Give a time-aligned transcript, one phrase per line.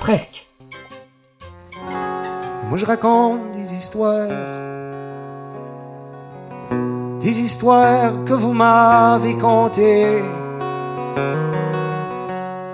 [0.00, 0.46] presque.
[2.68, 4.28] Moi je raconte des histoires,
[7.20, 10.22] des histoires que vous m'avez contées.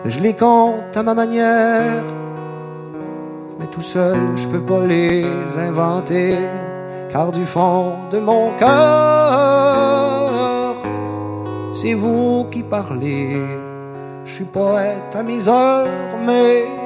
[0.04, 2.04] Je les compte à ma manière,
[3.58, 5.26] mais tout seul je peux pas les
[5.58, 6.38] inventer,
[7.10, 9.96] car du fond de mon cœur,
[11.74, 13.42] c'est vous qui parlez.
[14.24, 15.86] Je suis poète à mes heures,
[16.24, 16.85] mais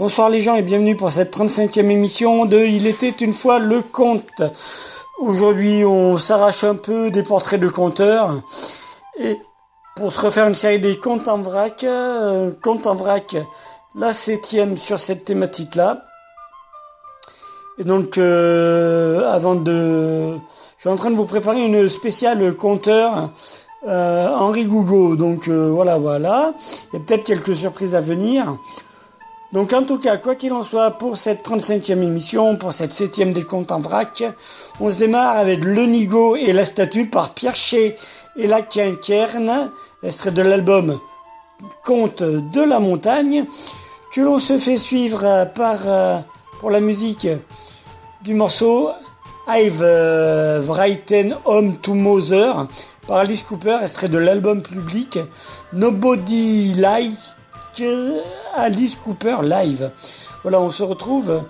[0.00, 3.82] Bonsoir les gens et bienvenue pour cette 35e émission de Il était une fois le
[3.82, 4.42] conte.
[5.18, 8.34] Aujourd'hui on s'arrache un peu des portraits de conteurs
[9.18, 9.36] et
[9.96, 13.36] pour se refaire une série des contes en vrac, euh, en vrac,
[13.94, 16.02] la septième sur cette thématique là.
[17.76, 20.32] Et donc euh, avant de...
[20.76, 23.28] Je suis en train de vous préparer une spéciale conteur
[23.86, 25.16] euh, Henri Gougo.
[25.16, 26.54] Donc euh, voilà voilà.
[26.92, 28.56] Il y a peut-être quelques surprises à venir.
[29.52, 33.32] Donc en tout cas, quoi qu'il en soit, pour cette 35e émission, pour cette 7e
[33.32, 34.22] des comptes en vrac,
[34.78, 37.96] on se démarre avec Le Nigo et la statue par Pierre Ché
[38.36, 39.72] et la Quinquerne,
[40.04, 40.98] extrait de l'album
[41.84, 43.44] Conte de la montagne,
[44.14, 46.18] que l'on se fait suivre par, euh,
[46.60, 47.28] pour la musique
[48.22, 48.90] du morceau
[49.48, 52.68] I've euh, written Home to Mother
[53.08, 55.18] par Alice Cooper, extrait de l'album public
[55.72, 57.18] Nobody Like
[58.54, 59.90] Alice Cooper live.
[60.42, 61.44] Voilà, on se retrouve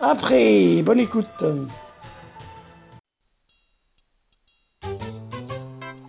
[0.00, 0.82] après.
[0.82, 1.44] Bonne écoute.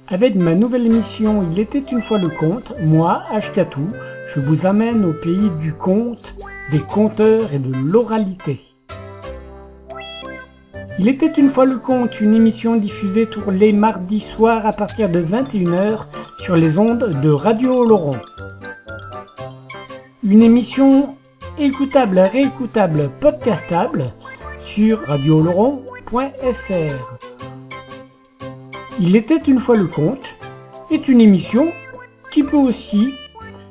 [0.10, 3.88] Avec ma nouvelle émission Il était une fois le conte, moi, Ashkatou,
[4.34, 6.36] je vous amène au pays du conte,
[6.72, 8.62] des conteurs et de l'oralité.
[11.00, 15.10] Il était une fois le conte, une émission diffusée tous les mardis soirs à partir
[15.10, 16.06] de 21h
[16.40, 18.12] sur les ondes de Radio Laurent.
[20.28, 21.16] Une émission
[21.60, 24.12] écoutable, réécoutable, podcastable
[24.60, 27.20] sur radioloron.fr.
[29.00, 30.26] Il était une fois le conte
[30.90, 31.72] est une émission
[32.32, 33.14] qui peut aussi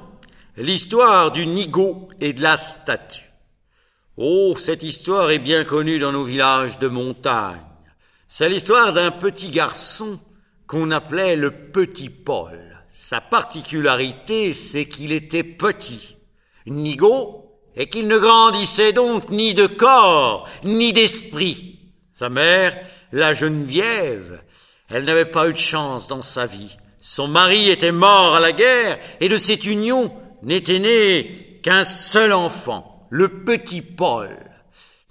[0.60, 3.32] l'histoire du nigo et de la statue.
[4.18, 7.62] Oh, cette histoire est bien connue dans nos villages de montagne.
[8.28, 10.20] C'est l'histoire d'un petit garçon
[10.68, 12.60] qu'on appelait le petit Paul.
[12.92, 16.18] Sa particularité, c'est qu'il était petit,
[16.68, 17.46] nigo,
[17.78, 21.80] et qu'il ne grandissait donc ni de corps, ni d'esprit.
[22.14, 22.78] Sa mère,
[23.14, 24.42] la Geneviève,
[24.90, 26.76] elle n'avait pas eu de chance dans sa vie.
[27.00, 30.14] Son mari était mort à la guerre, et de cette union
[30.44, 34.30] n'était né qu'un seul enfant, le petit Paul.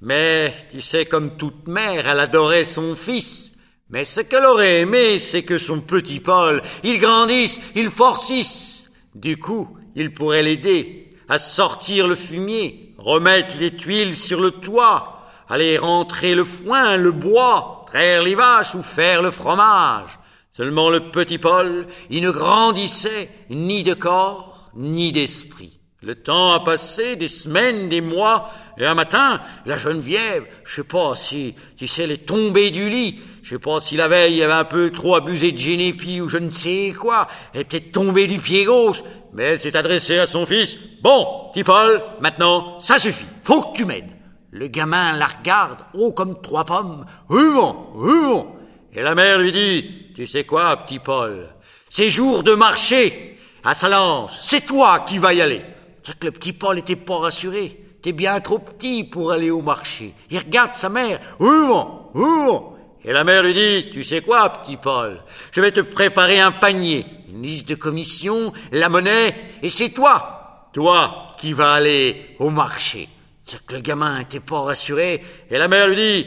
[0.00, 3.54] Mais, tu sais, comme toute mère, elle adorait son fils,
[3.90, 8.90] mais ce qu'elle aurait aimé, c'est que son petit Paul, il grandisse, il forcisse.
[9.14, 15.26] Du coup, il pourrait l'aider à sortir le fumier, remettre les tuiles sur le toit,
[15.48, 20.18] aller rentrer le foin, le bois, traire les vaches ou faire le fromage.
[20.52, 24.47] Seulement le petit Paul, il ne grandissait ni de corps,
[24.78, 25.78] ni d'esprit.
[26.00, 30.84] Le temps a passé, des semaines, des mois, et un matin, la Geneviève, je sais
[30.84, 34.36] pas si, tu sais, elle est tombée du lit, je sais pas si la veille,
[34.36, 37.64] il avait un peu trop abusé de génépi ou je ne sais quoi, elle est
[37.64, 39.02] peut-être tombée du pied gauche,
[39.32, 40.78] mais elle s'est adressée à son fils.
[41.02, 44.12] Bon, petit Paul, maintenant, ça suffit, faut que tu m'aides.
[44.52, 47.06] Le gamin la regarde, haut comme trois pommes.
[47.28, 48.54] Oui bon.
[48.94, 51.48] Et la mère lui dit, tu sais quoi, petit Paul,
[51.90, 55.62] c'est jour de marcher à Salange, c'est toi qui vas y aller.
[56.04, 57.84] C'est que le petit Paul était pas rassuré.
[58.02, 60.14] T'es bien trop petit pour aller au marché.
[60.30, 61.20] Il regarde sa mère.
[61.40, 62.74] Oui, bon.
[63.04, 65.22] Et la mère lui dit, tu sais quoi, petit Paul,
[65.52, 70.68] je vais te préparer un panier, une liste de commission, la monnaie, et c'est toi,
[70.72, 73.08] toi, qui vas aller au marché.
[73.44, 76.26] C'est que le gamin était pas rassuré, et la mère lui dit,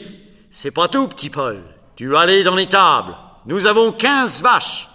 [0.50, 1.62] c'est pas tout, petit Paul,
[1.96, 3.16] tu vas aller dans les tables.
[3.46, 4.88] Nous avons quinze vaches.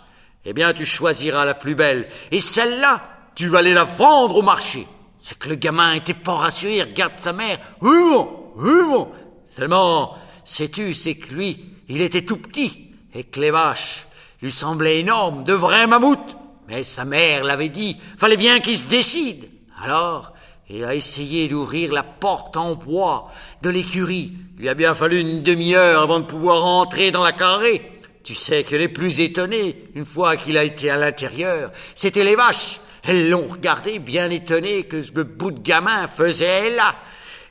[0.48, 3.02] Eh bien, tu choisiras la plus belle, et celle-là,
[3.34, 4.86] tu vas aller la vendre au marché.
[5.22, 7.58] C'est que le gamin était pas rassuré, il regarde sa mère.
[7.80, 9.08] Oui bon.
[9.56, 14.06] Seulement, sais-tu, c'est que lui, il était tout petit, et que les vaches
[14.40, 16.36] lui semblaient énormes, de vrais mammouths.
[16.68, 19.50] Mais sa mère l'avait dit, fallait bien qu'il se décide.
[19.82, 20.32] Alors,
[20.68, 23.32] il a essayé d'ouvrir la porte en bois
[23.62, 24.32] de l'écurie.
[24.56, 27.95] Il lui a bien fallu une demi-heure avant de pouvoir entrer dans la carré.
[28.26, 32.34] Tu sais que les plus étonnés, une fois qu'il a été à l'intérieur, c'étaient les
[32.34, 32.80] vaches.
[33.04, 36.96] Elles l'ont regardé, bien étonné que ce bout de gamin faisait là.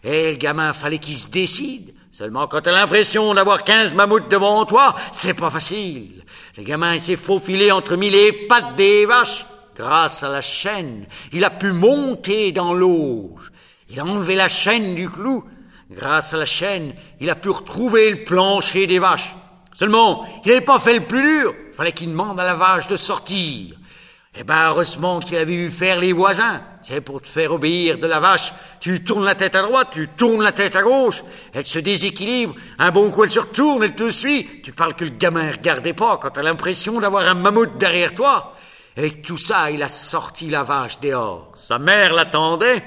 [0.04, 1.94] Et le gamin, fallait qu'il se décide.
[2.12, 6.26] Seulement, quand t'as l'impression d'avoir quinze mammouths devant toi, c'est pas facile.
[6.58, 9.46] Le gamin, s'est faufilé entre mille pattes des vaches.
[9.78, 13.50] Grâce à la chaîne, il a pu monter dans l'auge.
[13.90, 15.46] Il a enlevé la chaîne du clou.
[15.90, 19.34] Grâce à la chaîne, il a pu retrouver le plancher des vaches.
[19.76, 21.54] Seulement, il n'avait pas fait le plus dur.
[21.76, 23.76] Fallait qu'il demande à la vache de sortir.
[24.38, 26.62] Eh ben, heureusement qu'il avait vu faire les voisins.
[26.82, 28.54] C'est pour te faire obéir de la vache.
[28.80, 31.24] Tu tournes la tête à droite, tu tournes la tête à gauche.
[31.54, 32.56] Elle se déséquilibre.
[32.80, 34.62] Un bon coup, elle se retourne, elle te suit.
[34.64, 38.56] Tu parles que le gamin regardait pas quand t'as l'impression d'avoir un mammouth derrière toi.
[38.96, 41.52] Et tout ça, il a sorti la vache dehors.
[41.56, 42.84] Sa mère l'attendait.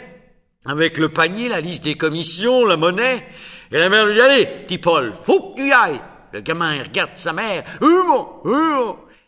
[0.64, 3.26] Avec le panier, la liste des commissions, la monnaie.
[3.70, 6.00] Et la mère lui dit, allez, petit Paul, faut que tu y ailles.
[6.32, 7.64] Le gamin, regarde sa mère.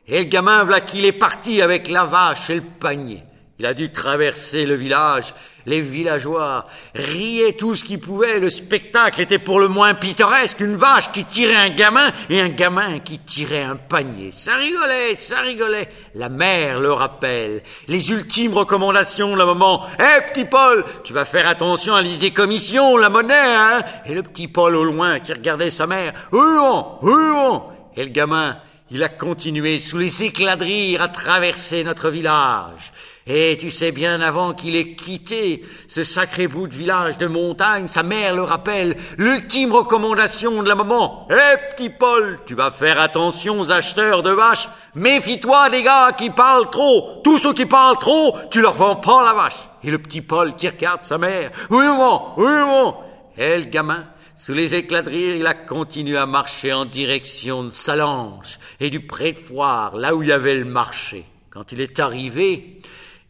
[0.06, 3.22] Et le gamin, voilà qu'il est parti avec la vache et le panier.
[3.60, 5.34] Il a dû traverser le village.
[5.66, 8.40] Les villageois riaient tout ce qu'ils pouvaient.
[8.40, 10.60] Le spectacle était pour le moins pittoresque.
[10.60, 14.30] Une vache qui tirait un gamin et un gamin qui tirait un panier.
[14.32, 15.90] Ça rigolait, ça rigolait.
[16.14, 17.62] La mère le rappelle.
[17.86, 19.84] Les ultimes recommandations, le moment.
[19.98, 23.82] Hé, petit Paul, tu vas faire attention à liste des commissions, la monnaie, hein?
[24.06, 26.14] Et le petit Paul au loin qui regardait sa mère.
[26.32, 27.64] Huon, huon.
[27.94, 28.56] Et le gamin,
[28.90, 32.92] il a continué sous les éclats de rire à traverser notre village.
[33.26, 37.86] Et tu sais bien avant qu'il ait quitté ce sacré bout de village de montagne,
[37.86, 41.28] sa mère le rappelle, l'ultime recommandation de la maman.
[41.30, 44.68] Eh petit Paul, tu vas faire attention aux acheteurs de vaches.
[44.96, 47.20] Méfie-toi des gars qui parlent trop.
[47.22, 49.68] Tous ceux qui parlent trop, tu leur vends pas la vache.
[49.84, 51.52] Et le petit Paul qui regarde sa mère.
[51.70, 52.96] Oui, bon, oui, bon.
[53.36, 54.06] Et le gamin,
[54.40, 58.88] sous les éclats de rire, il a continué à marcher en direction de Salange et
[58.88, 61.26] du pré de foire, là où il avait le marché.
[61.50, 62.80] Quand il est arrivé,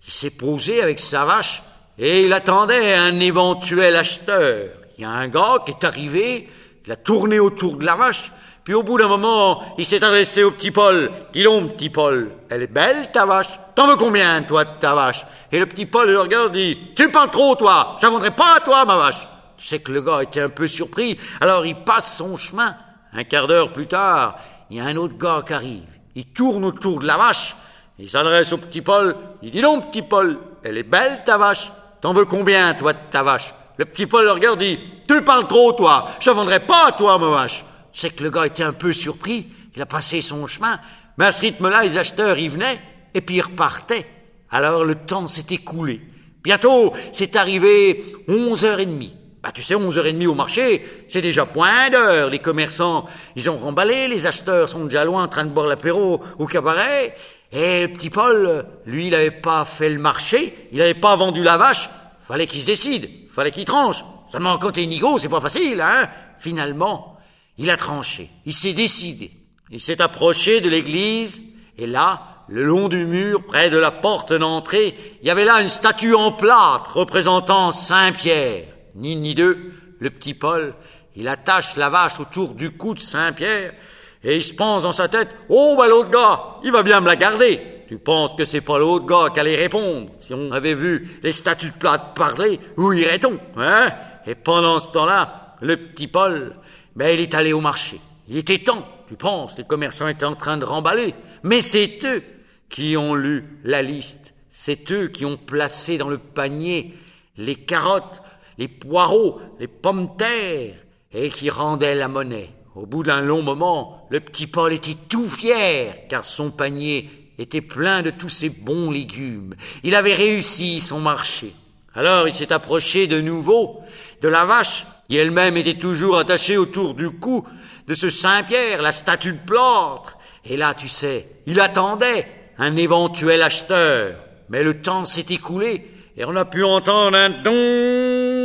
[0.06, 1.64] il s'est posé avec sa vache
[1.98, 4.68] et il attendait un éventuel acheteur.
[4.96, 6.48] Il y a un gars qui est arrivé,
[6.86, 8.30] il a tourné autour de la vache,
[8.62, 11.10] Puis au bout d'un moment, il s'est adressé au petit Paul.
[11.32, 15.26] Dis donc, petit Paul, elle est belle ta vache T'en veux combien, toi, ta vache?
[15.50, 18.60] Et le petit Paul le regarde dit, tu parles trop, toi Je vendrai pas à
[18.60, 19.26] toi, ma vache
[19.60, 22.76] Sais que le gars était un peu surpris, alors il passe son chemin.
[23.12, 24.38] Un quart d'heure plus tard,
[24.70, 25.88] il y a un autre gars qui arrive.
[26.14, 27.56] Il tourne autour de la vache.
[27.98, 29.16] Il s'adresse au petit Paul.
[29.42, 31.70] Il dit donc, petit Paul, elle est belle ta vache.
[32.00, 33.54] T'en veux combien, toi, ta vache?
[33.76, 36.08] Le petit Paul le regarde dit, tu parles trop, toi.
[36.20, 37.64] Je vendrai pas à toi, ma vache.
[37.92, 39.48] Sais que le gars était un peu surpris.
[39.76, 40.80] Il a passé son chemin.
[41.18, 42.80] Mais à ce rythme-là, les acheteurs y venaient
[43.12, 44.06] et puis ils repartaient.
[44.50, 46.00] Alors le temps s'est écoulé.
[46.42, 49.14] Bientôt, c'est arrivé onze heures et demie.
[49.42, 52.28] Bah, tu sais, onze heures et demie au marché, c'est déjà point d'heure.
[52.28, 53.06] Les commerçants,
[53.36, 57.16] ils ont remballé, les acheteurs sont déjà loin en train de boire l'apéro au cabaret.
[57.50, 61.56] Et petit Paul, lui, il n'avait pas fait le marché, il n'avait pas vendu la
[61.56, 61.88] vache.
[62.28, 64.04] Fallait qu'il se décide, fallait qu'il tranche.
[64.30, 66.08] Seulement quand t'es nigo, c'est pas facile, hein.
[66.38, 67.18] Finalement,
[67.58, 69.32] il a tranché, il s'est décidé.
[69.70, 71.42] Il s'est approché de l'église,
[71.78, 75.60] et là, le long du mur, près de la porte d'entrée, il y avait là
[75.60, 78.64] une statue en plâtre représentant Saint Pierre.
[78.94, 80.74] Ni ni deux, le petit Paul,
[81.16, 83.74] il attache la vache autour du cou de Saint Pierre,
[84.22, 87.06] et il se pense dans sa tête, oh ben l'autre gars, il va bien me
[87.06, 87.60] la garder.
[87.88, 91.32] Tu penses que c'est pas l'autre gars qui allait répondre Si on avait vu les
[91.32, 93.90] statues de plâtre parler, où irait-on hein?
[94.26, 96.54] Et pendant ce temps-là, le petit Paul,
[96.94, 98.00] ben il est allé au marché.
[98.28, 101.14] Il était temps, tu penses, les commerçants étaient en train de remballer.
[101.42, 102.22] Mais c'est eux
[102.68, 104.34] qui ont lu la liste.
[104.50, 106.94] C'est eux qui ont placé dans le panier
[107.36, 108.22] les carottes,
[108.60, 110.74] les poireaux, les pommes de terre,
[111.12, 112.50] et qui rendaient la monnaie.
[112.76, 117.62] Au bout d'un long moment, le petit Paul était tout fier, car son panier était
[117.62, 119.54] plein de tous ces bons légumes.
[119.82, 121.54] Il avait réussi son marché.
[121.94, 123.80] Alors il s'est approché de nouveau
[124.20, 127.44] de la vache, qui elle-même était toujours attachée autour du cou
[127.88, 130.18] de ce Saint-Pierre, la statue de plâtre.
[130.44, 134.16] Et là, tu sais, il attendait un éventuel acheteur.
[134.50, 138.39] Mais le temps s'est écoulé et on a pu entendre un don.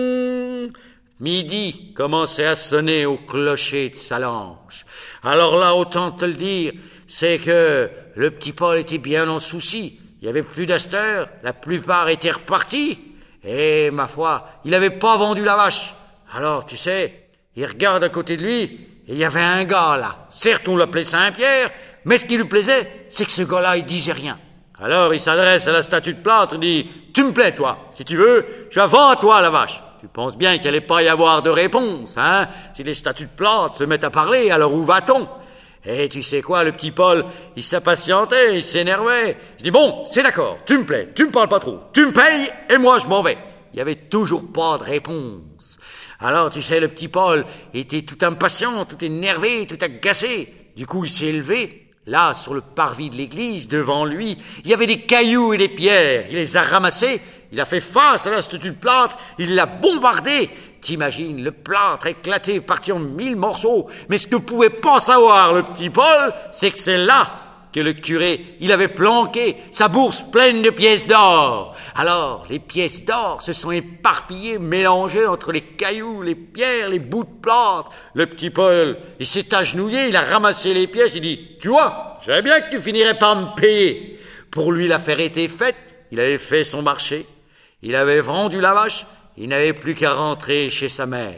[1.21, 4.85] Midi commençait à sonner au clocher de Salange.
[5.23, 6.73] Alors là, autant te le dire,
[7.07, 9.99] c'est que le petit Paul était bien en souci.
[10.21, 12.99] Il y avait plus d'acheteurs, la plupart étaient repartis.
[13.45, 15.95] Et ma foi, il n'avait pas vendu la vache.
[16.33, 19.95] Alors, tu sais, il regarde à côté de lui, et il y avait un gars
[19.97, 20.27] là.
[20.29, 21.71] Certes, on l'appelait Saint-Pierre,
[22.03, 24.37] mais ce qui lui plaisait, c'est que ce gars-là, il disait rien.
[24.81, 27.89] Alors il s'adresse à la statue de plâtre, il dit, tu me plais, toi.
[27.95, 29.81] Si tu veux, je vends à toi la vache.
[30.05, 32.47] Tu penses bien qu'il n'allait pas y avoir de réponse, hein?
[32.75, 35.27] Si les statues de plâtre se mettent à parler, alors où va-t-on?
[35.83, 39.35] Et tu sais quoi, le petit Paul, il s'impatientait, il s'énervait.
[39.57, 42.11] Je dis, bon, c'est d'accord, tu me plais, tu me parles pas trop, tu me
[42.11, 43.39] payes, et moi je m'en vais.
[43.73, 45.79] Il y avait toujours pas de réponse.
[46.19, 47.43] Alors, tu sais, le petit Paul
[47.73, 50.53] était tout impatient, tout énervé, tout agacé.
[50.75, 54.75] Du coup, il s'est élevé, Là, sur le parvis de l'église, devant lui, il y
[54.75, 56.25] avait des cailloux et des pierres.
[56.29, 57.19] Il les a ramassés,
[57.55, 60.49] il a fait face à la statue de plâtre, il l'a bombardé.
[60.81, 63.87] T'imagines, le plâtre éclaté, parti en mille morceaux.
[64.09, 67.31] Mais ce que pouvait pas savoir le petit Paul, c'est que c'est là
[67.71, 71.77] que le curé, il avait planqué sa bourse pleine de pièces d'or.
[71.95, 77.23] Alors, les pièces d'or se sont éparpillées, mélangées entre les cailloux, les pierres, les bouts
[77.23, 77.89] de plâtre.
[78.15, 82.19] Le petit Paul, il s'est agenouillé, il a ramassé les pièces, il dit, tu vois,
[82.27, 84.19] je bien que tu finirais par me payer.
[84.51, 85.77] Pour lui, l'affaire était faite,
[86.11, 87.25] il avait fait son marché,
[87.85, 89.05] il avait vendu la vache,
[89.37, 91.35] il n'avait plus qu'à rentrer chez sa mère.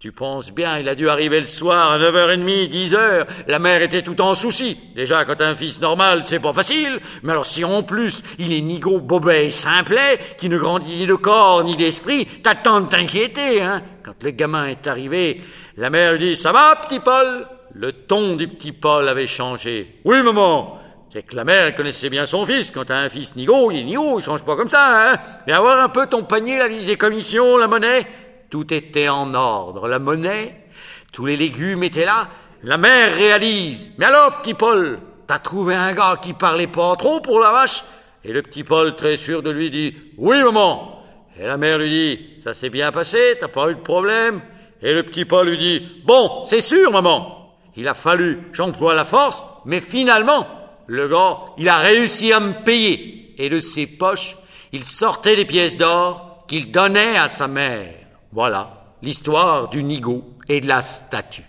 [0.00, 3.26] Tu penses bien, il a dû arriver le soir à 9h30, 10h.
[3.46, 4.76] La mère était tout en souci.
[4.96, 6.98] Déjà, quand un fils normal, c'est pas facile.
[7.22, 11.06] Mais alors si en plus, il est nigo, bobet et simplet, qui ne grandit ni
[11.06, 13.82] de corps ni d'esprit, t'attends de t'inquiéter, hein.
[14.04, 15.40] Quand le gamin est arrivé,
[15.76, 17.46] la mère lui dit, ça va, petit Paul?
[17.72, 20.00] Le ton du petit Paul avait changé.
[20.04, 20.80] Oui, maman.
[21.10, 22.70] C'est que la mère connaissait bien son fils.
[22.70, 25.16] Quand t'as un fils nigo, il est nigo, il change pas comme ça, hein.
[25.46, 28.06] Mais avoir un peu ton panier, la liste des commissions, la monnaie,
[28.50, 29.88] tout était en ordre.
[29.88, 30.64] La monnaie,
[31.10, 32.28] tous les légumes étaient là.
[32.62, 33.90] La mère réalise.
[33.96, 37.84] Mais alors, petit Paul, t'as trouvé un gars qui parlait pas trop pour la vache?
[38.22, 41.02] Et le petit Paul, très sûr de lui, dit Oui, maman.
[41.40, 44.42] Et la mère lui dit Ça s'est bien passé, t'as pas eu de problème
[44.82, 47.54] Et le petit Paul lui dit Bon, c'est sûr, maman.
[47.76, 50.46] Il a fallu, j'emploie la force, mais finalement,
[50.88, 53.34] le gars, il a réussi à me payer.
[53.38, 54.36] Et de ses poches,
[54.72, 57.94] il sortait les pièces d'or qu'il donnait à sa mère.
[58.32, 61.44] Voilà l'histoire du nigo et de la statue.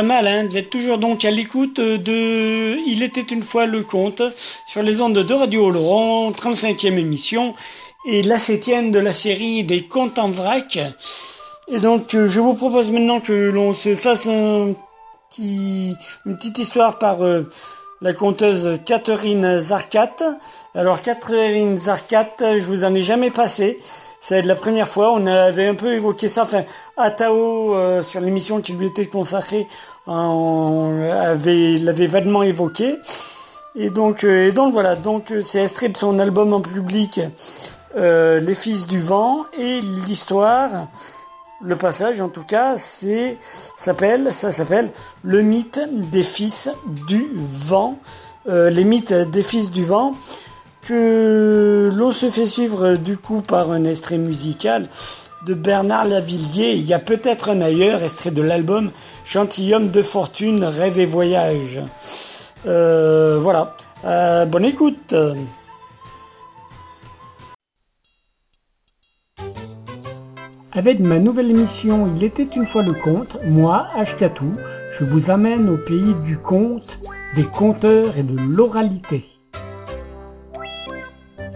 [0.00, 3.82] Pas mal, hein Vous êtes toujours donc à l'écoute de Il était une fois le
[3.82, 4.22] conte
[4.66, 7.54] sur les ondes de Radio Laurent, 35e émission
[8.06, 10.78] et la septième de la série des contes en vrac.
[11.68, 14.74] Et donc euh, je vous propose maintenant que l'on se fasse une
[16.24, 17.46] petite histoire par euh,
[18.00, 20.16] la conteuse Catherine Zarkat.
[20.74, 23.78] Alors Catherine Zarkat, je vous en ai jamais passé.
[24.22, 26.62] C'est la première fois, on avait un peu évoqué ça, enfin,
[26.98, 29.66] Atao, euh, sur l'émission qui lui était consacrée,
[30.06, 32.94] on avait, l'avait vaguement évoqué.
[33.76, 37.18] Et donc, euh, et donc voilà, donc euh, c'est extrait son album en public,
[37.96, 40.70] Les Fils du Vent, et l'histoire,
[41.62, 45.80] le passage en tout cas, s'appelle, ça s'appelle Le mythe
[46.10, 47.98] des Fils du Vent.
[48.44, 50.14] les mythes des Fils du Vent
[50.82, 54.88] que l'on se fait suivre du coup par un extrait musical
[55.46, 56.74] de Bernard Lavillier.
[56.74, 58.90] Il y a peut-être un ailleurs, extrait de l'album
[59.24, 61.80] Gentilhomme de fortune, rêve et voyage.
[62.66, 63.76] Euh, voilà.
[64.04, 65.14] Euh, bonne écoute.
[70.72, 74.52] Avec ma nouvelle émission Il était une fois le conte, moi, Ashkatou,
[74.98, 77.00] je vous amène au pays du conte,
[77.34, 79.39] des conteurs et de l'oralité.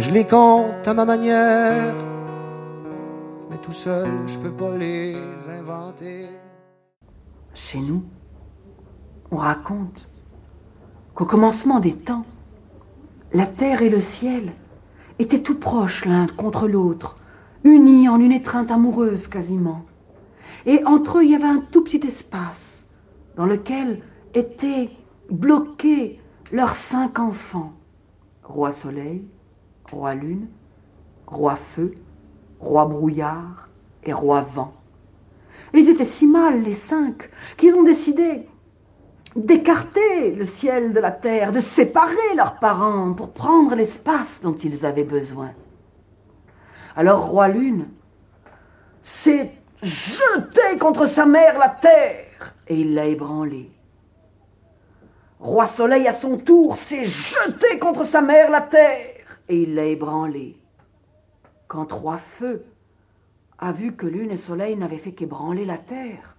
[0.00, 1.94] je les compte à ma manière,
[3.50, 5.16] mais tout seul, je peux pas les
[5.48, 6.28] inventer.
[7.54, 8.04] Chez nous,
[9.30, 10.08] on raconte
[11.14, 12.26] qu'au commencement des temps,
[13.32, 14.52] la terre et le ciel
[15.18, 17.16] étaient tout proches l'un contre l'autre,
[17.64, 19.84] unis en une étreinte amoureuse quasiment.
[20.66, 22.84] Et entre eux, il y avait un tout petit espace
[23.36, 24.00] dans lequel
[24.34, 24.90] étaient
[25.30, 26.20] bloqués
[26.52, 27.72] leurs cinq enfants.
[28.44, 29.24] Roi Soleil,
[29.92, 30.48] roi lune,
[31.26, 31.94] roi feu,
[32.60, 33.68] roi brouillard
[34.04, 34.72] et roi vent.
[35.74, 38.46] ils étaient si mal, les cinq, qu'ils ont décidé
[39.36, 44.86] d'écarter le ciel de la terre, de séparer leurs parents pour prendre l'espace dont ils
[44.86, 45.52] avaient besoin.
[46.96, 47.88] Alors roi lune
[49.02, 53.70] s'est jeté contre sa mère la terre et il l'a ébranlée.
[55.38, 59.17] Roi Soleil à son tour s'est jeté contre sa mère la terre
[59.48, 60.56] et il l'a ébranlé.
[61.66, 62.64] Quand Trois Feux
[63.58, 66.36] a vu que lune et soleil n'avaient fait qu'ébranler la terre,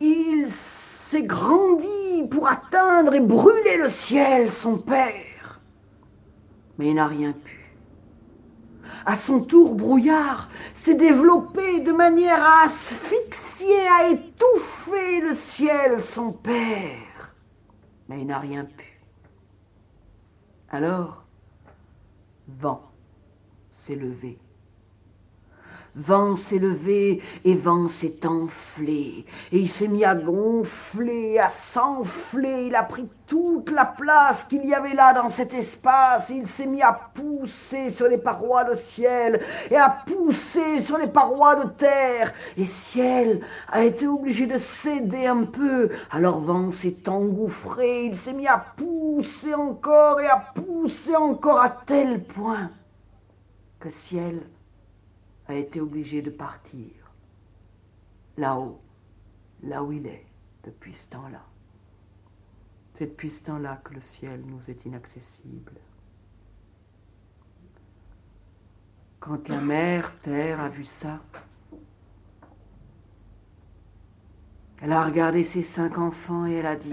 [0.00, 5.60] il s'est grandi pour atteindre et brûler le ciel, son père.
[6.78, 7.54] Mais il n'a rien pu.
[9.06, 16.32] À son tour, Brouillard s'est développé de manière à asphyxier, à étouffer le ciel, son
[16.32, 17.34] père.
[18.08, 19.00] Mais il n'a rien pu.
[20.70, 21.23] Alors,
[22.48, 22.92] Vent
[23.96, 24.38] levé.
[25.96, 29.24] Vent s'est levé et vent s'est enflé.
[29.52, 32.66] Et il s'est mis à gonfler, à s'enfler.
[32.66, 36.30] Il a pris toute la place qu'il y avait là dans cet espace.
[36.30, 41.06] Il s'est mis à pousser sur les parois de ciel et à pousser sur les
[41.06, 42.32] parois de terre.
[42.56, 45.90] Et ciel a été obligé de céder un peu.
[46.10, 48.06] Alors vent s'est engouffré.
[48.06, 52.70] Il s'est mis à pousser encore et à pousser encore à tel point
[53.78, 54.42] que ciel
[55.46, 56.90] a été obligé de partir
[58.36, 58.80] là-haut,
[59.62, 60.26] là où il est,
[60.62, 61.44] depuis ce temps-là.
[62.94, 65.74] C'est depuis ce temps-là que le ciel nous est inaccessible.
[69.20, 71.20] Quand la mère Terre a vu ça,
[74.80, 76.92] elle a regardé ses cinq enfants et elle a dit,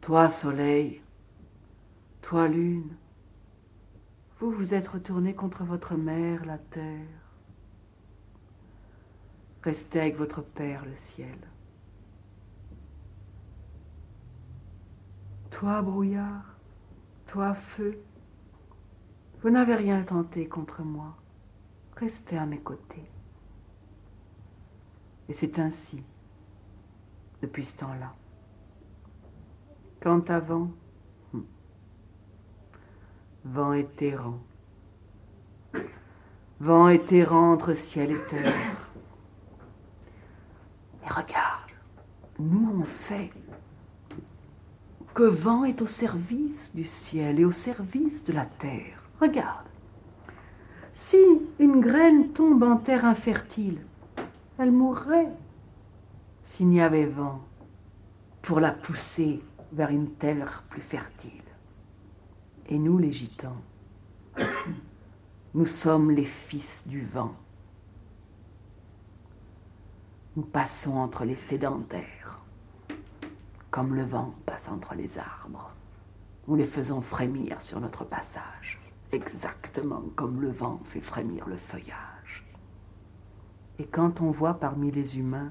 [0.00, 1.02] Toi Soleil,
[2.20, 2.96] toi Lune,
[4.42, 7.06] vous vous êtes retourné contre votre mère, la terre.
[9.62, 11.38] Restez avec votre Père, le ciel.
[15.52, 16.56] Toi, brouillard,
[17.28, 18.02] toi, feu,
[19.42, 21.16] vous n'avez rien tenté contre moi.
[21.96, 23.08] Restez à mes côtés.
[25.28, 26.02] Et c'est ainsi,
[27.42, 28.12] depuis ce temps-là.
[30.04, 30.72] Vent, hum,
[33.44, 34.38] vent éthérant,
[36.60, 38.52] vent éthérant entre ciel et terre.
[41.02, 41.70] Mais regarde,
[42.38, 43.30] nous on sait
[45.14, 49.02] que vent est au service du ciel et au service de la terre.
[49.20, 49.66] Regarde,
[50.92, 51.16] si
[51.58, 53.80] une graine tombe en terre infertile,
[54.58, 55.32] elle mourrait
[56.42, 57.40] s'il n'y avait vent
[58.40, 61.41] pour la pousser vers une terre plus fertile.
[62.68, 63.60] Et nous, les gitans,
[65.54, 67.34] nous sommes les fils du vent.
[70.36, 72.40] Nous passons entre les sédentaires,
[73.70, 75.74] comme le vent passe entre les arbres.
[76.48, 78.80] Nous les faisons frémir sur notre passage,
[79.12, 82.46] exactement comme le vent fait frémir le feuillage.
[83.78, 85.50] Et quand on voit parmi les humains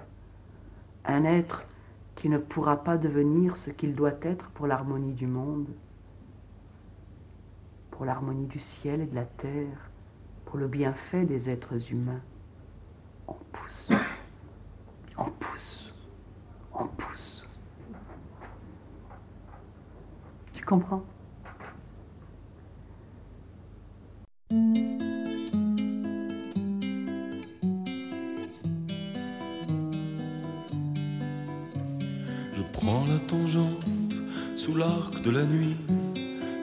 [1.05, 1.65] un être
[2.15, 5.67] qui ne pourra pas devenir ce qu'il doit être pour l'harmonie du monde,
[8.01, 9.91] pour l'harmonie du ciel et de la terre,
[10.45, 12.23] pour le bienfait des êtres humains,
[13.27, 13.91] on pousse,
[15.15, 15.93] on pousse,
[16.73, 17.47] on pousse.
[20.51, 21.03] Tu comprends?
[32.51, 34.15] Je prends la tangente
[34.55, 35.77] sous l'arc de la nuit,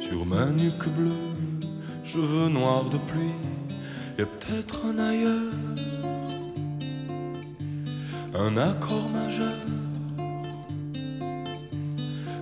[0.01, 1.28] sur ma nuque bleue,
[2.09, 3.37] cheveux noirs de pluie,
[4.19, 5.53] a peut-être un ailleurs,
[8.35, 9.61] un accord majeur.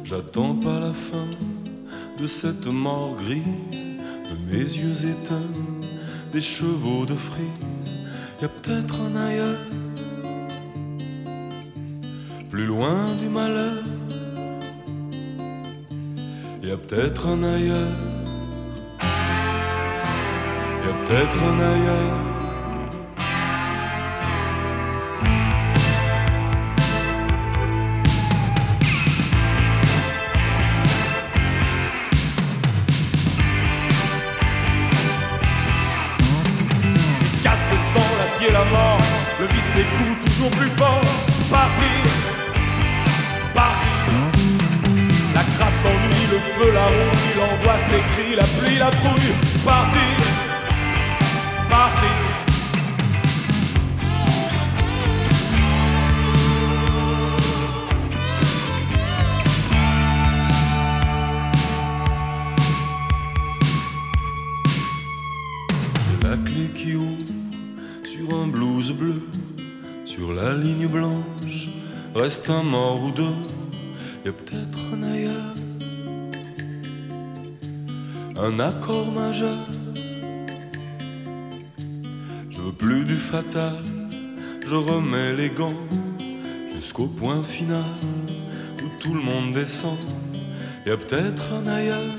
[0.05, 1.29] J'attends pas la fin
[2.17, 3.87] de cette mort grise,
[4.31, 5.53] de mes yeux éteints,
[6.33, 7.91] des chevaux de frise,
[8.41, 9.67] y a peut-être un ailleurs
[12.51, 13.83] plus loin du malheur.
[16.63, 18.16] Y a peut-être un ailleurs.
[20.87, 22.26] Peut-être un ailleurs.
[72.47, 73.37] Reste un mort ou deux,
[74.25, 75.55] a peut-être un ailleurs,
[78.37, 79.67] un accord majeur.
[82.49, 83.75] Je veux plus du fatal,
[84.65, 85.75] je remets les gants
[86.73, 87.83] jusqu'au point final
[88.79, 89.99] où tout le monde descend.
[90.87, 92.17] Y a peut-être un ailleurs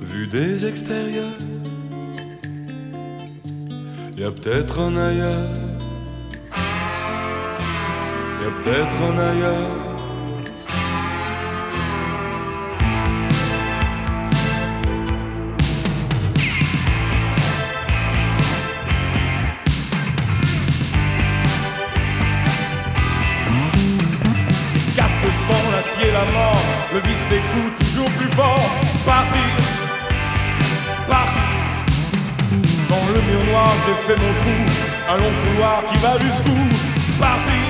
[0.00, 1.38] vu des extérieurs.
[4.16, 5.63] Y a peut-être un ailleurs.
[8.44, 9.70] Y a peut-être un ailleurs.
[24.94, 26.54] Casse le sang, l'acier, la mort,
[26.92, 28.60] le vice, coups toujours plus fort.
[29.06, 29.40] Partir,
[31.08, 31.42] partir.
[32.90, 34.50] Dans le mur noir, j'ai fait mon trou,
[35.08, 36.58] un long couloir qui va jusqu'où?
[37.18, 37.63] Partir.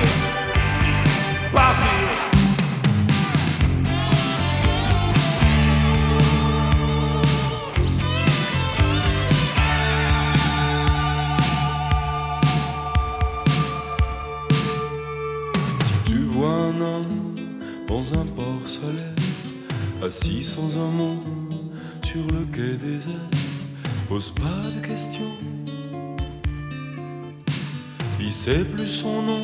[28.47, 29.41] Il sait plus son nom.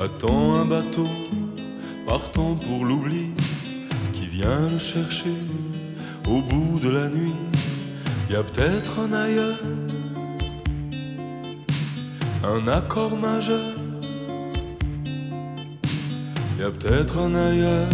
[0.00, 1.08] Attend un bateau
[2.06, 3.30] partant pour l'oubli
[4.12, 5.34] qui vient le chercher
[6.28, 7.34] au bout de la nuit.
[8.30, 9.58] Y a peut-être un ailleurs
[12.44, 13.74] un accord majeur.
[16.58, 17.88] Y a peut-être un ailleurs,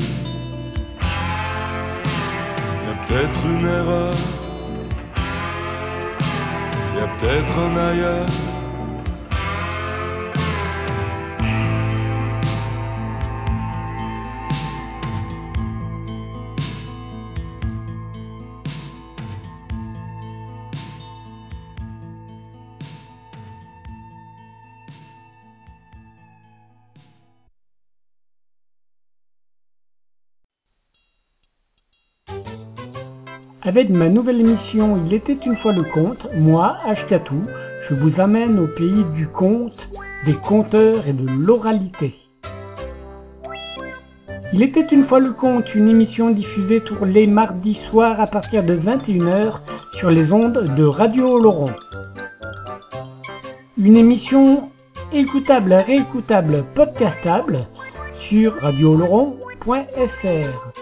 [2.85, 4.15] y a peut-être une erreur,
[7.23, 8.52] peut-être un ailleurs.
[33.65, 37.43] Avec ma nouvelle émission Il était une fois le conte, moi, Ashkatou,
[37.89, 39.89] je vous amène au pays du conte,
[40.27, 42.13] des conteurs et de l'oralité.
[44.53, 48.65] Il était une fois le conte, une émission diffusée tous les mardis soirs à partir
[48.65, 49.61] de 21h
[49.93, 51.71] sur les ondes de Radio Laurent.
[53.79, 54.71] Une émission
[55.13, 57.69] écoutable, réécoutable, podcastable
[58.17, 60.82] sur radioloron.fr.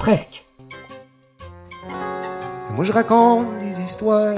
[0.00, 0.44] presque.
[2.68, 4.34] Et moi je raconte des histoires,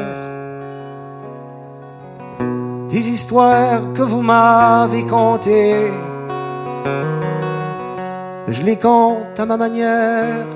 [2.90, 5.90] des histoires que vous m'avez contées.
[8.48, 10.46] Je les compte à ma manière,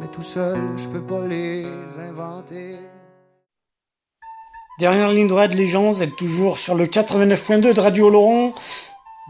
[0.00, 1.64] mais tout seul je peux pas les
[2.08, 2.78] inventer.
[4.80, 8.54] Dernière ligne droite, les gens, vous êtes toujours sur le 89.2 de Radio Laurent.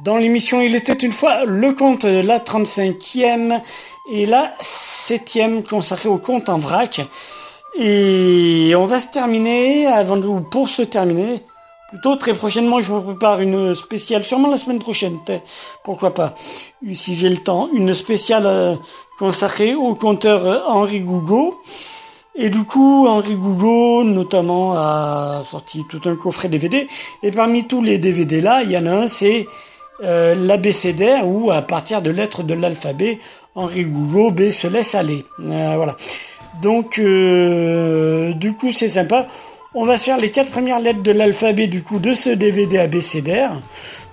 [0.04, 3.60] Dans l'émission Il était une fois le conte, la 35e
[4.12, 7.02] et la 7e consacrée au conte en vrac.
[7.78, 11.42] Et on va se terminer, avant de, ou pour se terminer,
[11.90, 15.18] plutôt très prochainement, je vous prépare une spéciale, sûrement la semaine prochaine,
[15.84, 16.34] pourquoi pas,
[16.94, 18.74] si j'ai le temps, une spéciale euh,
[19.18, 21.60] consacrée au conteur euh, Henri Gougo.
[22.36, 26.88] Et du coup, Henri Gougo, notamment, a sorti tout un coffret DVD.
[27.22, 29.46] Et parmi tous les DVD là, il y en a un, c'est
[30.04, 33.18] euh, l'abécédaire où, à partir de lettres de l'alphabet,
[33.54, 35.24] Henri Gougo, B se laisse aller.
[35.40, 35.96] Euh, voilà.
[36.62, 39.26] Donc, euh, du coup, c'est sympa.
[39.72, 42.78] On va se faire les quatre premières lettres de l'alphabet du coup de ce DVD
[42.78, 43.52] abécédaire.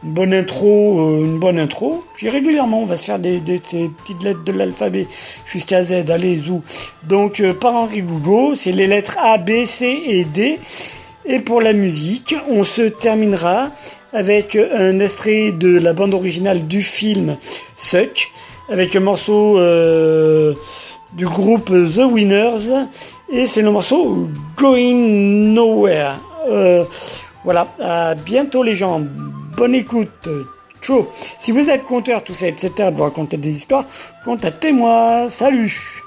[0.04, 2.04] Une bonne intro, euh, une bonne intro.
[2.14, 5.08] Puis régulièrement, on va se faire des, des, des petites lettres de l'alphabet
[5.46, 6.12] jusqu'à Z.
[6.12, 6.62] Allez, zou.
[7.06, 10.60] Donc, euh, par Henri Gougo, c'est les lettres A, B, C et D.
[11.26, 13.72] Et pour la musique, on se terminera
[14.14, 17.38] avec un extrait de la bande originale du film
[17.76, 18.32] Suck,
[18.70, 20.54] avec un morceau euh,
[21.14, 22.86] du groupe The Winners,
[23.30, 26.20] et c'est le morceau Going Nowhere.
[26.50, 26.86] Euh,
[27.44, 29.02] voilà, à bientôt les gens,
[29.58, 30.30] bonne écoute,
[30.82, 31.08] ciao.
[31.40, 33.86] Si vous êtes conteur, tout ça, etc., de vous raconter des histoires,
[34.24, 36.07] contactez-moi, salut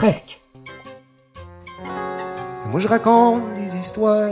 [0.00, 0.40] presque.
[2.70, 4.30] Moi je raconte des histoires,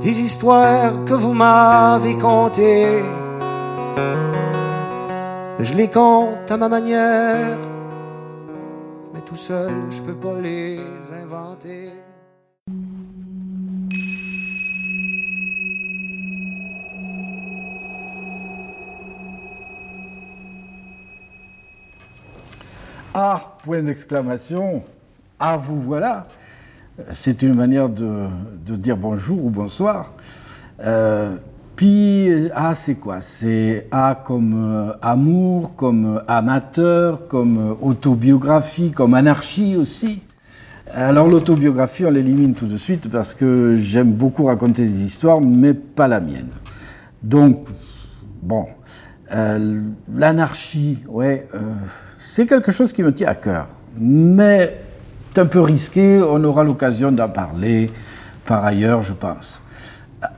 [0.00, 3.02] des histoires que vous m'avez contées.
[5.58, 7.58] Je les compte à ma manière,
[9.12, 10.78] mais tout seul je peux pas les
[11.22, 11.90] inventer.
[23.20, 24.84] Ah, point d'exclamation,
[25.40, 26.28] ah vous voilà.
[27.10, 28.28] C'est une manière de,
[28.64, 30.12] dire bonjour ou bonsoir.
[30.84, 31.34] Euh,
[31.74, 33.20] puis, ah, c'est quoi?
[33.20, 40.22] C'est A comme euh, amour, comme amateur, comme autobiographie, comme anarchie aussi.
[40.88, 45.74] Alors l'autobiographie, on l'élimine tout de suite parce que j'aime beaucoup raconter des histoires, mais
[45.74, 46.50] pas la mienne.
[47.24, 47.66] Donc,
[48.42, 48.68] bon,
[49.34, 51.48] euh, l'anarchie, ouais,
[52.38, 53.66] c'est quelque chose qui me tient à cœur.
[53.98, 54.78] Mais
[55.34, 57.90] c'est un peu risqué, on aura l'occasion d'en parler
[58.46, 59.60] par ailleurs, je pense.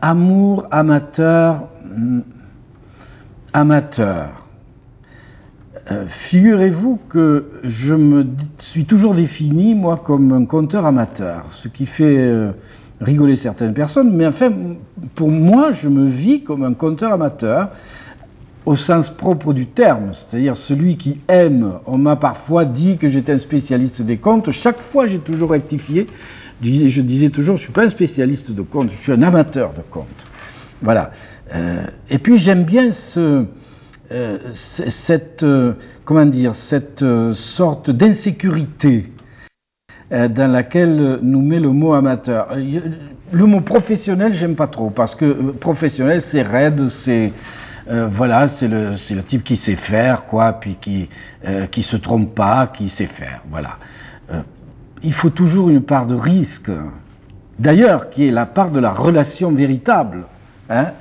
[0.00, 2.20] Amour amateur, hmm,
[3.52, 4.30] amateur.
[5.90, 8.24] Euh, figurez-vous que je me
[8.56, 12.52] suis toujours défini, moi, comme un conteur amateur, ce qui fait euh,
[13.02, 14.50] rigoler certaines personnes, mais enfin,
[15.14, 17.68] pour moi, je me vis comme un conteur amateur
[18.66, 21.78] au sens propre du terme, c'est-à-dire celui qui aime.
[21.86, 24.50] On m'a parfois dit que j'étais un spécialiste des contes.
[24.50, 26.06] Chaque fois, j'ai toujours rectifié.
[26.62, 29.72] Je disais, toujours, je ne suis pas un spécialiste de contes, je suis un amateur
[29.72, 30.06] de contes.
[30.82, 31.10] Voilà.
[31.54, 33.46] Euh, et puis, j'aime bien ce,
[34.12, 35.72] euh, cette, euh,
[36.04, 39.12] comment dire, cette sorte d'insécurité
[40.10, 42.48] dans laquelle nous met le mot amateur.
[43.32, 47.32] Le mot professionnel, j'aime pas trop, parce que professionnel, c'est raide, c'est
[47.90, 51.08] euh, voilà, c'est le, le, type qui sait faire, quoi, puis qui
[51.44, 53.78] euh, qui se trompe pas, qui sait faire, voilà.
[54.32, 54.42] Euh,
[55.02, 56.70] il faut toujours une part de risque,
[57.58, 60.24] d'ailleurs, qui est la part de la relation véritable.
[60.68, 60.92] Hein.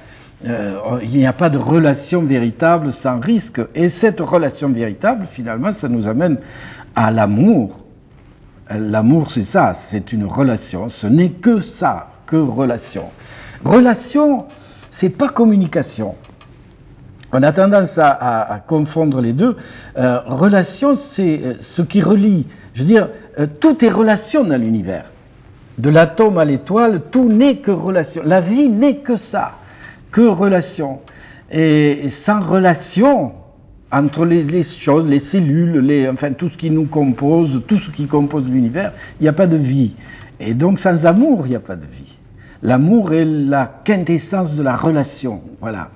[1.04, 5.90] il n'y a pas de relation véritable sans risque, et cette relation véritable, finalement, ça
[5.90, 6.38] nous amène
[6.96, 7.86] à l'amour.
[8.72, 10.90] L'amour, c'est ça, c'est une relation.
[10.90, 13.06] Ce n'est que ça, que relation.
[13.64, 14.48] Relation,
[14.90, 16.16] c'est pas communication.
[17.32, 19.56] On a tendance à, confondre les deux.
[19.98, 22.48] Euh, relation, c'est euh, ce qui relie.
[22.74, 23.10] Je veux dire,
[23.40, 25.06] euh, tout est relation dans l'univers.
[25.78, 28.24] De l'atome à l'étoile, tout n'est que relation.
[28.26, 29.58] La vie n'est que ça,
[30.12, 31.00] que relation.
[31.52, 33.34] Et, sans relation
[33.92, 38.06] entre les, choses, les cellules, les, enfin tout ce qui nous compose, tout ce qui
[38.08, 39.96] compose l'univers, il n'y a pas de vie.
[40.40, 42.16] Et donc sans amour, il n'y a pas de vie.
[42.62, 45.42] L'amour est la quintessence de la relation.
[45.62, 45.90] Voilà.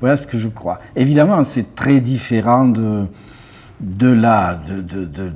[0.00, 0.80] Voilà ce que je crois.
[0.94, 3.06] Évidemment, c'est très différent de,
[3.80, 5.30] de, la, de, de, de,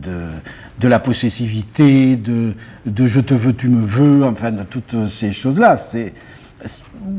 [0.79, 2.55] de, la possessivité, de,
[2.87, 5.77] je te veux, tu me veux, enfin, de toutes ces choses-là.
[5.77, 6.13] C'est,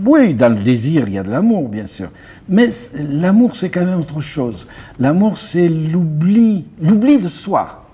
[0.06, 2.10] oui, dans le désir, il y a de l'amour, bien sûr.
[2.48, 4.68] Mais l'amour, c'est quand même autre chose.
[5.00, 7.86] L'amour, c'est l'oubli, l'oubli de soi.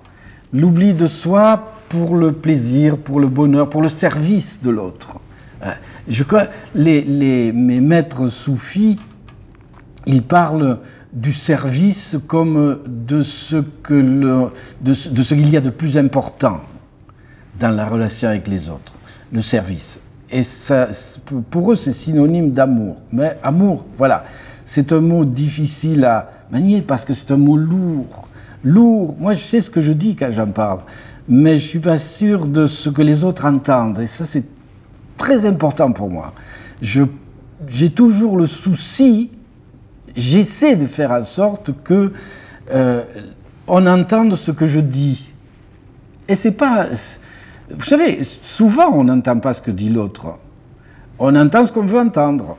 [0.53, 5.19] L'oubli de soi pour le plaisir, pour le bonheur, pour le service de l'autre.
[5.63, 5.71] Euh,
[6.07, 6.45] je crois,
[6.75, 8.95] les, les, mes maîtres soufis
[10.09, 10.79] il parle
[11.13, 16.61] du service comme de ce qu'il y a de plus important
[17.59, 18.93] dans la relation avec les autres,
[19.31, 19.99] le service.
[20.31, 20.89] Et ça,
[21.51, 22.97] pour eux, c'est synonyme d'amour.
[23.11, 24.23] Mais amour, voilà,
[24.65, 28.27] c'est un mot difficile à manier parce que c'est un mot lourd.
[28.63, 30.79] Lourd, moi je sais ce que je dis quand j'en parle,
[31.27, 33.99] mais je ne suis pas sûr de ce que les autres entendent.
[33.99, 34.45] Et ça, c'est
[35.17, 36.33] très important pour moi.
[36.81, 39.31] J'ai toujours le souci
[40.15, 42.13] j'essaie de faire en sorte que
[42.71, 43.03] euh,
[43.67, 45.29] on entende ce que je dis.
[46.27, 46.87] Et c'est pas.
[47.71, 50.37] Vous savez, souvent on n'entend pas ce que dit l'autre.
[51.17, 52.57] On entend ce qu'on veut entendre.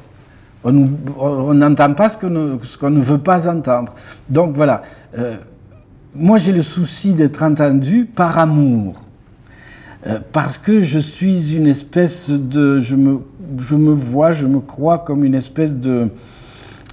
[0.63, 3.95] On n'entend pas ce qu'on ne, veut pas entendre.
[4.29, 4.83] Donc voilà.
[5.19, 5.37] Euh,
[6.15, 9.01] moi j'ai le souci d'être entendu par amour.
[10.07, 12.81] Euh, parce que je suis une espèce de.
[12.81, 13.21] Je me,
[13.59, 16.09] je me vois, je me crois comme une espèce de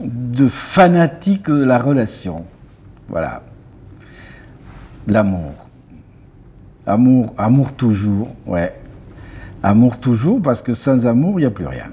[0.02, 2.46] de fanatique de la relation.
[3.10, 3.44] Voilà.
[5.08, 5.54] L'amour.
[6.86, 8.74] Amour, amour toujours, ouais.
[9.64, 11.88] Amour toujours, parce que sans amour, il n'y a plus rien.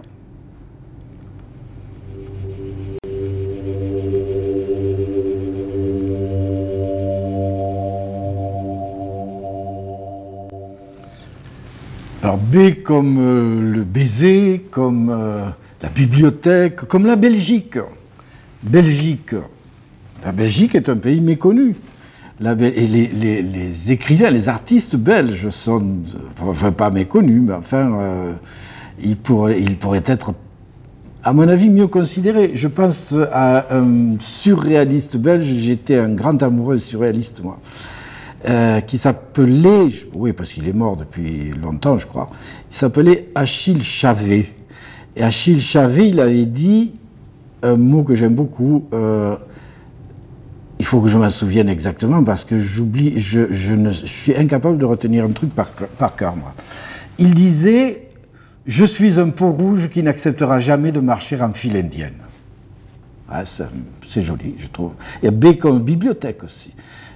[12.23, 15.51] Alors B comme euh, le baiser, comme euh,
[15.85, 17.79] la bibliothèque, comme la Belgique.
[18.63, 19.35] Belgique.
[20.25, 21.77] La Belgique est un pays méconnu.
[22.41, 25.85] les, écrivains, les artistes belges sont,
[26.41, 28.33] enfin pas méconnus, mais enfin, euh,
[29.03, 30.33] ils, pourraient, ils, pourraient, être,
[31.23, 32.53] à mon avis, mieux considérés.
[32.55, 37.61] Je pense à un surréaliste belge, j'étais un grand amoureux surréaliste, moi,
[38.49, 42.31] euh, qui s'appelait, oui, parce qu'il est mort depuis longtemps, je crois,
[42.71, 44.47] il s'appelait Achille Chavet.
[45.17, 46.93] Et Achille Chavet, il avait dit
[47.63, 49.37] un mot que j'aime beaucoup, euh,
[50.79, 55.25] il faut que je m'en souvienne exactement parce que j'oublie, je, suis incapable de retenir
[55.25, 56.53] un truc par, cœur, moi.
[57.19, 58.09] Il disait
[58.67, 62.15] Je suis un peau rouge qui n'acceptera jamais de marcher en file indienne.
[63.31, 64.93] Ah, c'est joli, je trouve.
[65.25, 66.71] A B comme bibliothèque aussi.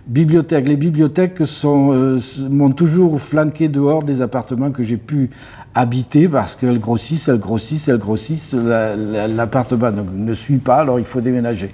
[0.07, 0.67] Bibliothèque.
[0.67, 2.19] Les bibliothèques euh,
[2.49, 5.29] m'ont toujours flanqué dehors des appartements que j'ai pu
[5.75, 8.55] habiter parce qu'elles grossissent, elles grossissent, elles grossissent.
[8.55, 11.71] La- la- L'appartement ne, ne suit pas, alors il faut déménager.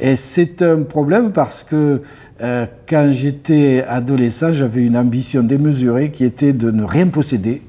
[0.00, 2.02] Et c'est un problème parce que
[2.42, 7.62] euh, quand j'étais adolescent, j'avais une ambition démesurée qui était de ne rien posséder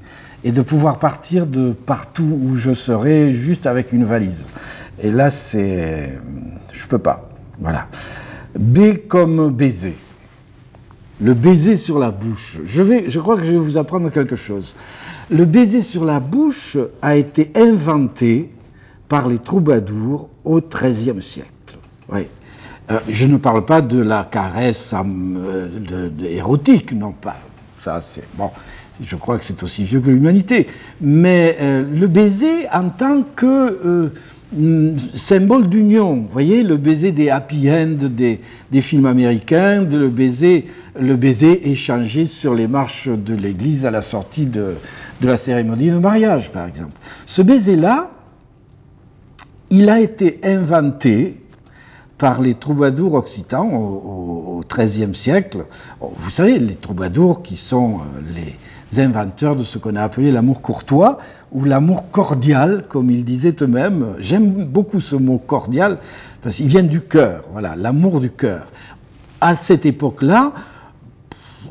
[0.44, 4.44] et de pouvoir partir de partout où je serais juste avec une valise.
[5.02, 6.18] Et là, c'est.
[6.72, 7.28] Je peux pas.
[7.60, 7.86] Voilà.
[8.58, 9.94] B comme baiser.
[11.20, 12.58] Le baiser sur la bouche.
[12.66, 14.74] Je, vais, je crois que je vais vous apprendre quelque chose.
[15.28, 18.50] Le baiser sur la bouche a été inventé
[19.08, 21.50] par les troubadours au XIIIe siècle.
[22.12, 22.26] Oui.
[22.90, 27.36] Euh, je ne parle pas de la caresse euh, érotique, non pas.
[27.82, 28.50] Ça, c'est bon.
[29.02, 30.68] Je crois que c'est aussi vieux que l'humanité.
[31.00, 34.12] Mais euh, le baiser en tant que
[35.14, 38.40] symbole d'union, voyez, le baiser des happy end des,
[38.80, 40.66] films américains, le baiser,
[40.98, 44.74] le baiser échangé sur les marches de l'église à la sortie de,
[45.20, 46.92] de la cérémonie de mariage, par exemple.
[47.24, 48.10] Ce baiser-là,
[49.70, 51.40] il a été inventé
[52.18, 55.66] par les troubadours occitans au XIIIe siècle.
[56.00, 58.56] Vous savez, les troubadours qui sont euh, les
[59.00, 61.18] inventeurs de ce qu'on a appelé l'amour courtois
[61.52, 64.14] ou l'amour cordial, comme ils disaient eux-mêmes.
[64.18, 65.98] J'aime beaucoup ce mot cordial
[66.42, 68.68] parce qu'il vient du cœur, voilà, l'amour du cœur.
[69.40, 70.52] À cette époque-là,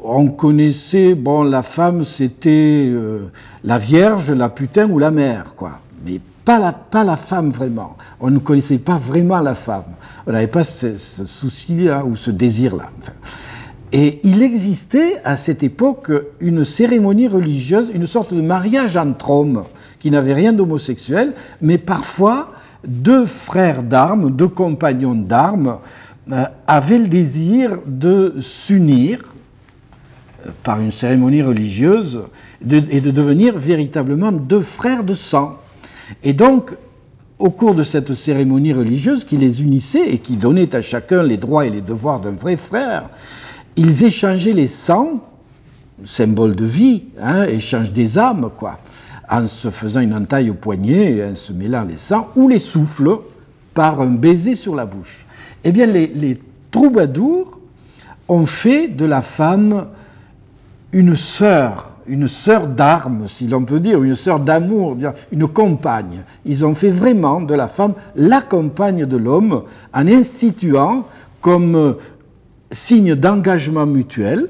[0.07, 3.31] on connaissait, bon, la femme, c'était euh,
[3.63, 5.79] la vierge, la putain ou la mère, quoi.
[6.05, 6.59] Mais pas
[7.03, 7.97] la, femme vraiment.
[8.19, 9.95] On ne connaissait pas vraiment la femme.
[10.27, 12.91] On n'avait pas ce, souci-là ou ce désir-là.
[13.91, 19.63] Et il existait à cette époque une cérémonie religieuse, une sorte de mariage entre hommes
[19.99, 22.51] qui n'avait rien d'homosexuel, mais parfois
[22.85, 25.77] deux frères d'armes, deux compagnons d'armes,
[26.31, 29.34] euh, avaient le désir de s'unir
[30.63, 32.23] par une cérémonie religieuse
[32.69, 35.57] et de devenir véritablement deux frères de sang.
[36.23, 36.75] Et donc,
[37.39, 41.37] au cours de cette cérémonie religieuse qui les unissait et qui donnait à chacun les
[41.37, 43.09] droits et les devoirs d'un vrai frère,
[43.75, 45.19] ils échangeaient les sangs,
[46.03, 48.77] symbole de vie, hein, échange des âmes, quoi,
[49.29, 52.59] en se faisant une entaille au poignet, et en se mêlant les sangs, ou les
[52.59, 53.17] souffles
[53.73, 55.25] par un baiser sur la bouche.
[55.63, 56.39] Eh bien, les
[56.71, 57.59] troubadours
[58.27, 59.87] ont fait de la femme
[60.95, 64.95] une sœur, une sœur d'armes, si l'on peut dire, une sœur d'amour,
[65.29, 66.23] une compagne.
[66.45, 71.05] Ils ont fait vraiment de la femme la compagne de l'homme en instituant
[71.41, 71.93] comme euh,
[72.71, 74.47] signe d'engagement mutuel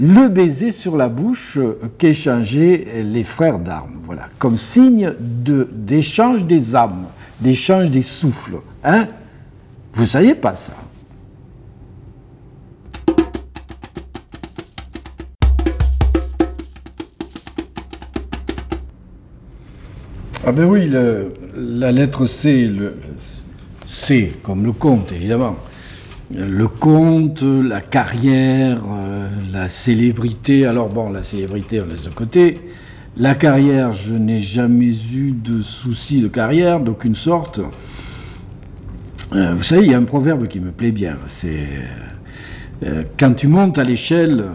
[0.00, 1.58] le baiser sur la bouche
[1.98, 7.06] qu'échangeaient les frères d'armes, voilà, comme signe d'échange des âmes,
[7.40, 8.58] d'échange des souffles.
[8.84, 9.06] Hein
[9.94, 10.74] Vous ne saviez pas ça
[20.48, 20.90] Ah ben oui,
[21.58, 22.70] la lettre C,
[23.84, 25.56] C comme le conte évidemment.
[26.34, 30.64] Le conte, la carrière, euh, la célébrité.
[30.64, 32.54] Alors bon, la célébrité on laisse de côté.
[33.18, 37.60] La carrière, je n'ai jamais eu de souci de carrière d'aucune sorte.
[39.34, 41.18] Euh, vous savez, il y a un proverbe qui me plaît bien.
[41.26, 41.66] C'est
[42.86, 44.46] euh, quand tu montes à l'échelle,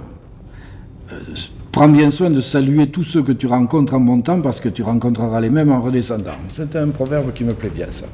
[1.74, 4.84] prends bien soin de saluer tous ceux que tu rencontres en montant parce que tu
[4.84, 6.38] rencontreras les mêmes en redescendant.
[6.54, 8.06] C'est un proverbe qui me plaît bien, ça.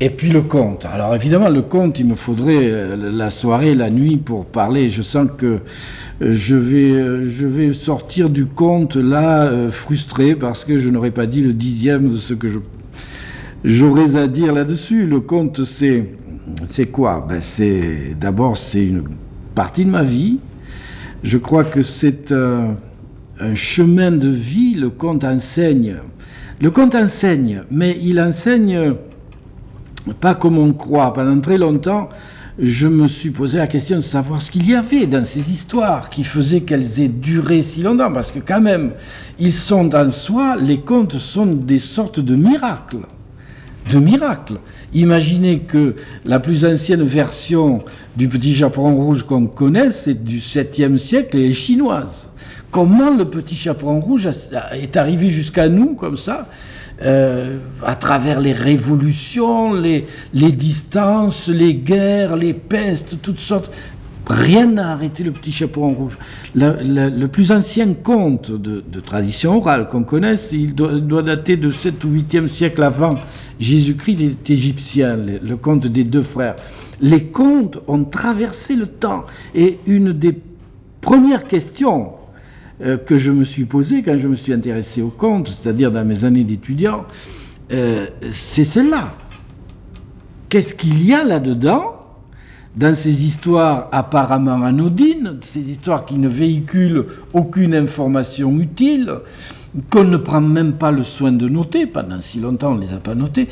[0.00, 0.86] Et puis le conte.
[0.86, 4.90] Alors évidemment, le conte, il me faudrait euh, la soirée, la nuit pour parler.
[4.90, 10.64] Je sens que euh, je vais, euh, je vais sortir du conte là, frustré, parce
[10.64, 12.48] que je n'aurais pas dit le dixième de ce que
[13.62, 15.06] j'aurais à dire là-dessus.
[15.06, 16.06] Le conte, c'est
[16.66, 17.24] c'est quoi?
[17.28, 17.40] Ben,
[18.18, 19.04] d'abord c'est une
[19.54, 20.38] partie de ma vie.
[21.22, 22.76] Je crois que c'est un,
[23.40, 24.74] un chemin de vie.
[24.74, 25.96] Le conte enseigne.
[26.60, 28.94] Le conte enseigne, mais il enseigne
[30.20, 31.12] pas comme on croit.
[31.12, 32.08] Pendant très longtemps,
[32.58, 36.10] je me suis posé la question de savoir ce qu'il y avait dans ces histoires
[36.10, 38.12] qui faisaient qu'elles aient duré si longtemps.
[38.12, 38.92] Parce que quand même,
[39.38, 43.06] ils sont en soi, les contes sont des sortes de miracles.
[43.90, 44.54] De miracle.
[44.94, 47.80] Imaginez que la plus ancienne version
[48.16, 52.28] du petit chaperon rouge qu'on connaît, c'est du 7e siècle et est chinoise.
[52.70, 54.28] Comment le petit chaperon rouge
[54.72, 56.48] est arrivé jusqu'à nous comme ça
[57.02, 63.70] euh, à travers les révolutions, les, distances, les guerres, les pestes, toutes sortes?
[64.28, 66.16] Rien n'a arrêté le petit chapeau en rouge.
[66.54, 72.08] Le, plus ancien conte de, tradition orale qu'on connaisse, il doit, dater de 7 ou
[72.10, 73.14] 8e siècle avant
[73.60, 76.56] Jésus-Christ est égyptien, le, conte des deux frères.
[77.00, 79.26] Les contes ont traversé le temps.
[79.54, 80.36] Et une des
[81.02, 82.12] premières questions
[82.82, 86.04] euh, que je me suis posées quand je me suis intéressé aux contes, c'est-à-dire dans
[86.06, 87.04] mes années d'étudiant,
[87.70, 89.14] euh, c'est celle-là.
[90.48, 91.96] Qu'est-ce qu'il y a là-dedans
[92.74, 97.04] dans ces histoires apparemment anodines, ces histoires qui ne véhiculent
[97.34, 99.12] aucune information utile,
[99.90, 102.92] qu'on ne prend même pas le soin de noter, pendant si longtemps on ne les
[102.92, 103.48] a pas notés,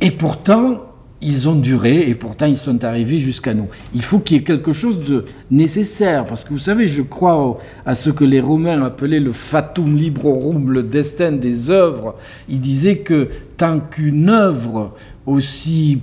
[0.00, 0.82] et pourtant
[1.22, 3.68] ils ont duré et pourtant ils sont arrivés jusqu'à nous.
[3.94, 7.58] Il faut qu'il y ait quelque chose de nécessaire, parce que vous savez, je crois
[7.86, 12.16] à ce que les Romains appelaient le fatum librorum, le destin des œuvres.
[12.48, 14.92] Ils disaient que tant qu'une œuvre
[15.24, 16.00] aussi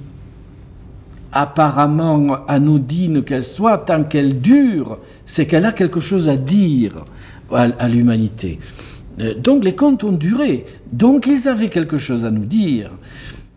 [1.32, 7.06] apparemment anodine qu'elle soit, tant qu'elle dure, c'est qu'elle a quelque chose à dire
[7.52, 8.60] à, l'humanité.
[9.20, 12.92] Euh, donc les contes ont duré, donc ils avaient quelque chose à nous dire.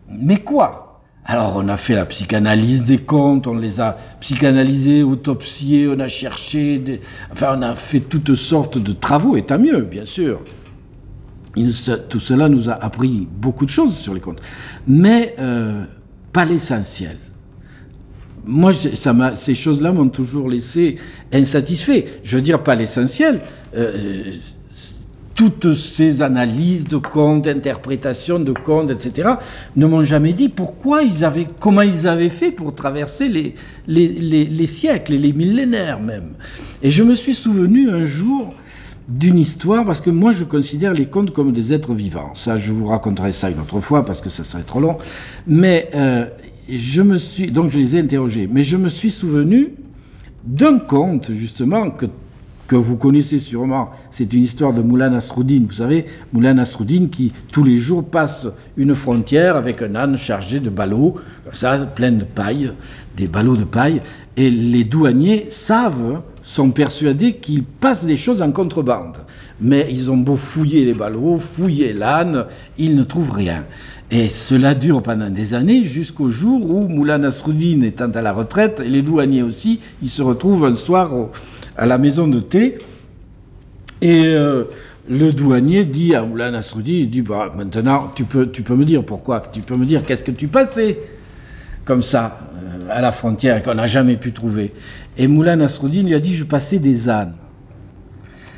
[0.09, 1.01] Mais quoi?
[1.25, 6.07] Alors on a fait la psychanalyse des contes, on les a psychanalysés, autopsiés, on a
[6.07, 6.81] cherché,
[7.31, 10.39] enfin on a fait toutes sortes de travaux, et tant mieux, bien sûr.
[12.09, 14.41] tout cela nous a appris beaucoup de choses sur les contes,
[14.87, 15.83] mais euh,
[16.31, 17.17] pas l'essentiel
[18.47, 20.95] moi, ça ces choses-là m'ont toujours laissé
[21.33, 22.05] insatisfait.
[22.23, 23.41] Je veux dire, pas l'essentiel.
[23.75, 24.31] Euh,
[25.37, 29.35] toutes ces analyses de contes, interprétations de contes, etc.,
[29.75, 33.53] ne m'ont jamais dit pourquoi ils avaient, comment ils avaient fait pour traverser les,
[33.87, 36.31] les, les, siècles et les millénaires même.
[36.81, 38.49] Et je me suis souvenu un jour
[39.07, 42.33] d'une histoire, parce que moi je considère les contes comme des êtres vivants.
[42.33, 44.97] Ça, je vous raconterai ça une autre fois, parce que ça serait trop long.
[45.45, 46.25] Mais euh,
[46.67, 49.73] je me suis, donc je les ai interrogés, mais je me suis souvenu
[50.43, 52.07] d'un conte, justement, que,
[52.67, 53.91] que vous connaissez sûrement.
[54.11, 55.63] C'est une histoire de Moulin Nasruddin.
[55.67, 60.59] Vous savez, Moulin Nasruddin qui, tous les jours, passe une frontière avec un âne chargé
[60.59, 61.15] de ballots,
[61.53, 62.71] ça, plein de paille,
[63.15, 64.01] des ballots de paille,
[64.35, 69.17] et les douaniers savent, sont persuadés qu'il passe des choses en contrebande.
[69.59, 72.45] Mais ils ont beau fouiller les ballots, fouiller l'âne,
[72.77, 73.65] ils ne trouvent rien.
[74.11, 78.81] Et cela dure pendant des années jusqu'au jour où Moulin Nasruddin étant à la retraite,
[78.85, 81.11] et les douaniers aussi, ils se retrouvent un soir
[81.77, 82.77] à la maison de thé.
[84.01, 84.65] Et euh,
[85.09, 89.03] le douanier dit à Moulin Nasruddin, il dit, bah, maintenant, tu peux, tu me dire
[89.03, 90.99] pourquoi, tu peux me dire qu'est-ce que tu passais
[91.85, 94.73] comme ça, euh, à la frontière, qu'on n'a jamais pu trouver.
[95.17, 97.33] Et Moulin Nasruddin lui a dit, je passais des ânes.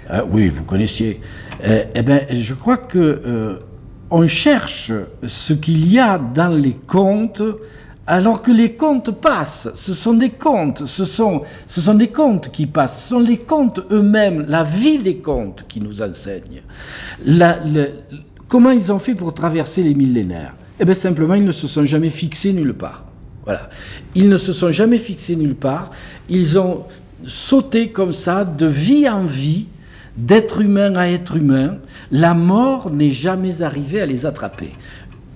[0.09, 1.21] Euh, oui, vous connaissiez.
[1.63, 3.59] eh bien, je crois que
[4.11, 4.91] on cherche
[5.27, 7.43] ce qu'il y a dans les contes
[8.09, 9.69] alors que les contes passent.
[9.75, 11.43] Ce sont des contes, ce sont,
[11.93, 16.01] des contes qui passent, ce sont les contes eux-mêmes, la vie des contes qui nous
[16.01, 16.63] enseignent.
[18.47, 20.55] comment ils ont fait pour traverser les millénaires?
[20.79, 23.05] Eh bien simplement, ils ne se sont jamais fixés nulle part.
[23.45, 23.69] Voilà.
[24.15, 25.91] Ils ne se sont jamais fixés nulle part.
[26.29, 26.85] Ils ont
[27.27, 29.67] sauté comme ça, de vie en vie,
[30.19, 31.77] d'être humain à être humain,
[32.11, 34.71] la mort n'est jamais arrivée à les attraper.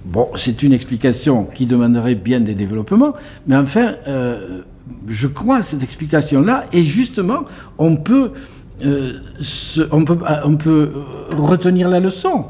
[0.06, 3.14] Bon, c'est une explication qui demanderait bien des développements,
[3.48, 4.64] mais enfin, euh,
[5.08, 7.46] je crois à cette explication-là, et justement,
[7.78, 8.32] on peut,
[8.84, 9.14] euh,
[9.92, 10.92] on, peut, on peut
[11.38, 12.46] retenir la leçon.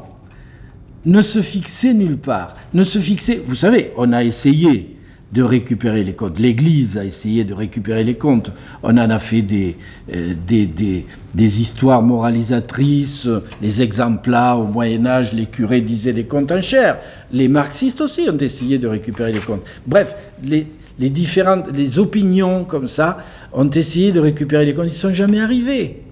[1.06, 2.56] Ne se fixer nulle part.
[2.72, 4.93] Ne se fixer, vous savez, on a essayé
[5.34, 6.38] de récupérer les comptes.
[6.38, 8.52] L'Église a essayé de récupérer les comptes.
[8.84, 9.76] On en a fait des,
[10.14, 13.28] euh, des, des, histoires moralisatrices,
[13.60, 16.98] les exemplats au Moyen Âge, les curés disaient des comptes en chair.
[17.32, 19.64] Les marxistes aussi ont essayé de récupérer les comptes.
[19.88, 20.14] Bref,
[20.44, 20.68] les,
[21.00, 23.18] les différentes les opinions comme ça
[23.52, 24.86] ont essayé de récupérer les comptes.
[24.86, 26.04] Ils ne sont jamais arrivés.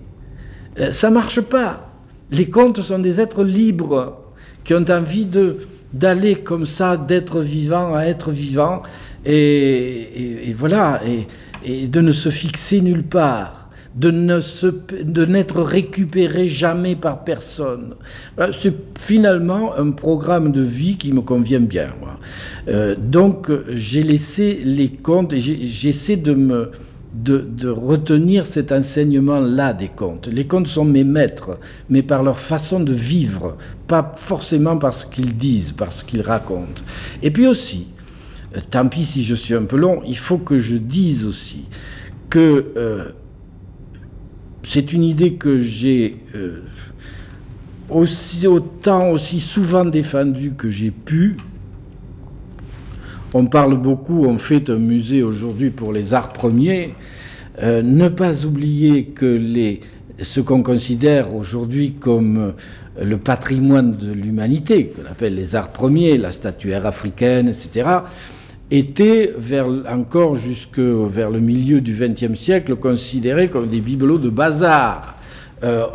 [0.81, 1.93] Euh, ça ne marche pas.
[2.33, 4.19] Les comptes sont des êtres libres
[4.65, 5.59] qui ont envie de
[5.93, 8.83] d'aller comme ça, d'être vivant à être vivant,
[9.25, 11.01] et, voilà,
[11.65, 17.95] et, de ne se fixer nulle part, de ne n'être récupéré jamais par personne.
[18.61, 21.91] C'est finalement un programme de vie qui me convient bien.
[22.01, 22.19] Moi.
[22.69, 26.71] Euh, donc j'ai laissé les contes, et j'essaie de me
[27.15, 30.29] de, retenir cet enseignement-là des contes.
[30.29, 31.59] Les contes sont mes maîtres,
[31.89, 33.57] mais par leur façon de vivre,
[33.87, 36.83] pas forcément par ce qu'ils disent, par ce qu'ils racontent.
[37.23, 37.89] Et puis aussi,
[38.71, 41.65] tant pis si je suis un peu long, il faut que je dise aussi
[42.31, 43.11] que euh,
[44.65, 46.63] c'est une idée que j'ai euh,
[47.89, 51.37] aussi autant, aussi souvent défendue que j'ai pu,
[53.35, 56.95] on parle beaucoup, on fait un musée aujourd'hui pour les arts premiers.
[57.63, 59.41] Euh, ne pas oublier que
[60.21, 62.53] ce qu'on considère aujourd'hui comme euh,
[63.03, 67.89] le patrimoine de l'humanité, qu'on appelle les arts premiers, la statuaire africaine, etc.,
[68.73, 69.35] étaient
[69.89, 75.17] encore jusque vers le milieu du XXe siècle considérés comme des bibelots de bazar.
[75.63, 75.87] Euh,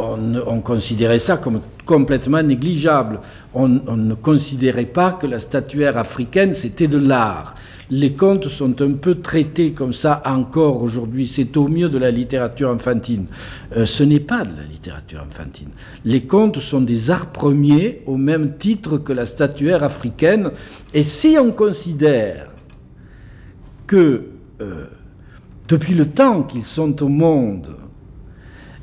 [0.46, 3.20] on, considérait ça comme complètement négligeable.
[3.54, 7.56] On, ne considérait pas que la statuaire africaine, c'était de l'art.
[7.90, 11.28] Les contes sont un peu traités comme ça encore aujourd'hui.
[11.28, 13.26] C'est au mieux de la littérature enfantine.
[13.76, 15.70] Euh, ce n'est pas de la littérature enfantine.
[16.06, 20.52] Les contes sont des arts premiers au même titre que la statuaire africaine.
[20.94, 22.48] Et si on considère
[23.88, 24.24] que
[24.62, 24.86] euh,
[25.68, 27.76] depuis le temps qu'ils sont au monde,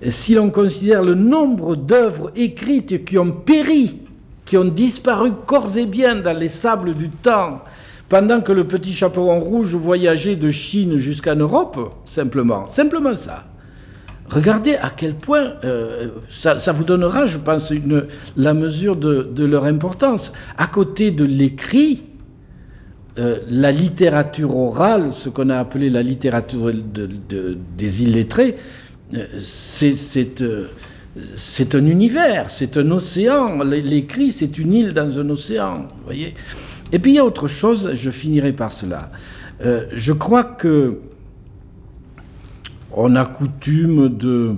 [0.08, 4.00] si l'on considère le nombre d'œuvres écrites qui ont péri,
[4.44, 7.62] qui ont disparu corps et bien dans les sables du temps,
[8.08, 13.44] pendant que le petit chaperon rouge voyageait de Chine jusqu'en Europe, simplement, simplement ça.
[14.28, 17.72] Regardez à quel point euh, ça, vous donnera, je pense,
[18.36, 20.32] la mesure de, leur importance.
[20.56, 22.04] À côté de l'écrit,
[23.16, 28.56] euh, la littérature orale, ce qu'on a appelé la littérature des illettrés,
[29.14, 30.68] euh,
[31.36, 33.62] c'est un univers, c'est un océan.
[33.62, 35.86] L'écrit, c'est une île dans un océan.
[36.04, 36.34] Voyez
[36.92, 39.12] Et puis il y a autre chose, je finirai par cela.
[39.64, 40.98] Euh, je crois que
[42.90, 44.56] on a coutume de,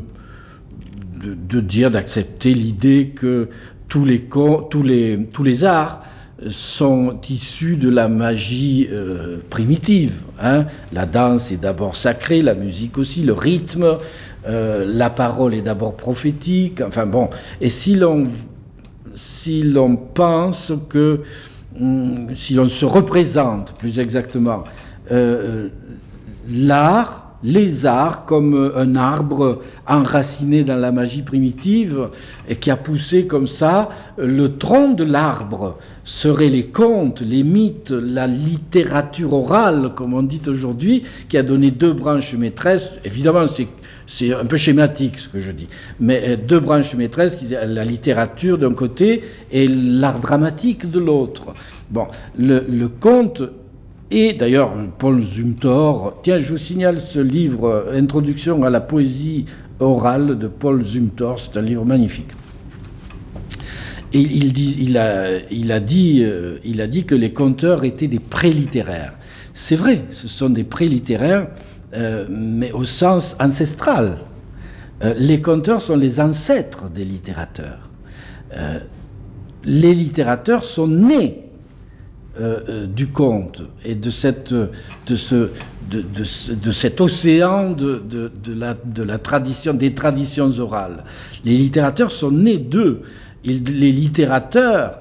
[1.60, 3.50] dire, d'accepter l'idée que
[3.88, 6.02] tous les arts
[6.50, 10.20] sont issus de la magie euh, primitive.
[10.40, 10.66] Hein.
[10.92, 13.98] La danse est d'abord sacrée, la musique aussi, le rythme,
[14.46, 16.82] euh, la parole est d'abord prophétique.
[16.86, 17.30] Enfin bon,
[17.60, 18.24] et si l'on
[19.14, 21.22] si l'on pense que
[21.80, 24.62] hum, si l'on se représente plus exactement
[25.10, 25.68] euh,
[26.50, 32.08] l'art les arts comme un arbre enraciné dans la magie primitive
[32.48, 37.90] et qui a poussé comme ça, le tronc de l'arbre seraient les contes, les mythes,
[37.90, 42.90] la littérature orale, comme on dit aujourd'hui, qui a donné deux branches maîtresses.
[43.04, 43.44] Évidemment,
[44.06, 45.66] c'est un peu schématique ce que je dis,
[45.98, 51.52] mais euh, deux branches maîtresses, la littérature d'un côté et l'art dramatique de l'autre.
[51.90, 52.06] Bon,
[52.38, 53.42] le, conte
[54.12, 59.46] et d'ailleurs, Paul Zumthor, tiens, je vous signale ce livre, Introduction à la poésie
[59.80, 62.30] orale de Paul Zumthor, c'est un livre magnifique.
[64.14, 69.14] Euh, il a dit que les conteurs étaient des pré-littéraires.
[69.54, 71.48] C'est vrai, ce sont des pré-littéraires,
[71.94, 74.18] euh, mais au sens ancestral.
[75.02, 77.90] Euh, les conteurs sont les ancêtres des littérateurs.
[79.64, 81.42] les littérateurs sont nés
[82.94, 85.50] du conte et de, cette, de, ce,
[85.90, 91.02] de, de, cet océan de la tradition, des traditions orales.
[91.44, 93.02] Les littérateurs sont nés d'eux
[93.46, 95.00] les littérateurs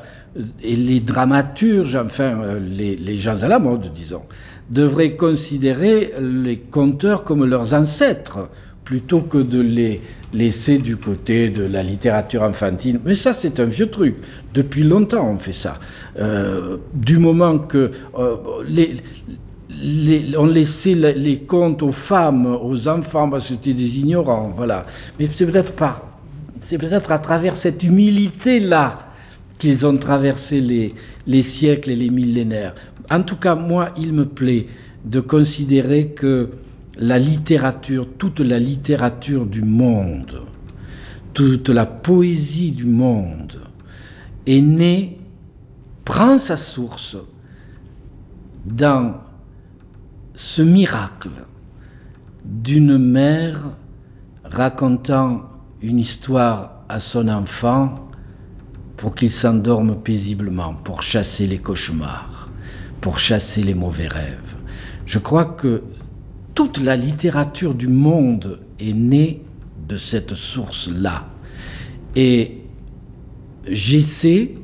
[0.62, 4.24] et les dramaturges, enfin euh, les, gens à la mode, disons,
[4.70, 8.50] devraient considérer les conteurs comme leurs ancêtres
[8.84, 10.02] plutôt que de les
[10.34, 13.00] laisser du côté de la littérature enfantine.
[13.04, 14.18] Mais ça, c'est un vieux truc.
[14.54, 15.80] Depuis longtemps, on fait ça.
[16.20, 17.89] Euh, du moment que
[18.20, 18.36] euh,
[20.38, 24.86] on laissait les contes aux femmes, aux enfants, parce que c'était des ignorants, voilà.
[25.20, 26.14] Mais c'est peut-être par
[26.60, 29.12] c'est peut-être à travers cette humilité-là
[29.58, 32.76] qu'ils ont traversé les, siècles et les millénaires.
[33.10, 34.68] En tout cas, moi, il me plaît
[35.06, 36.49] de considérer que
[36.97, 40.41] la littérature, toute la littérature du monde,
[41.34, 43.60] toute la poésie du monde
[44.47, 45.18] est née,
[46.03, 47.18] prend sa source
[48.66, 49.16] dans
[50.34, 51.30] ce miracle
[52.43, 53.60] d'une mère
[54.43, 55.55] racontant
[55.86, 58.10] une histoire à son enfant
[58.98, 62.50] pour qu'il s'endorme paisiblement, pour chasser les cauchemars,
[63.02, 64.56] pour chasser les mauvais rêves.
[65.06, 65.84] Je crois que
[66.56, 69.44] toute la littérature du monde est née
[69.88, 71.28] de cette source-là.
[72.16, 72.64] Et
[73.68, 74.56] j'essaie,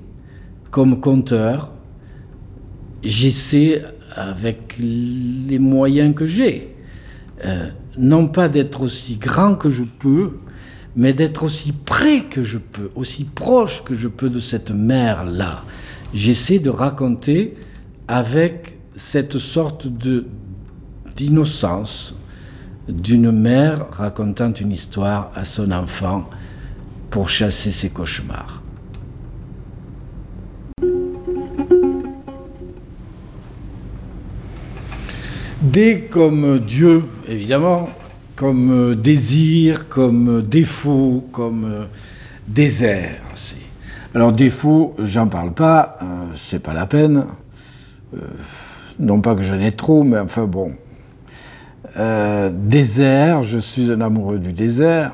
[0.72, 1.72] comme conteur,
[3.04, 3.84] j'essaie
[4.16, 6.76] avec les moyens que j'ai,
[7.46, 10.40] euh, non pas d'être aussi grand que je peux,
[10.96, 15.64] mais d'être aussi près que je peux, aussi proche que je peux de cette mer-là.
[16.14, 17.56] J'essaie de raconter
[18.08, 19.88] avec cette sorte
[21.16, 22.16] d'innocence
[22.90, 26.30] d'une mère racontant une histoire à son enfant
[27.10, 28.62] pour chasser ses cauchemars.
[35.62, 37.88] D comme Dieu, évidemment,
[38.42, 41.86] comme désir, comme défaut, comme
[42.48, 43.22] désert.
[44.16, 47.26] Alors défaut, j'en parle pas, euh, c'est pas la peine.
[48.16, 48.18] Euh,
[49.00, 50.72] non pas que j'en ai trop, mais enfin bon.
[51.98, 55.12] Euh, désert, je suis un amoureux du désert.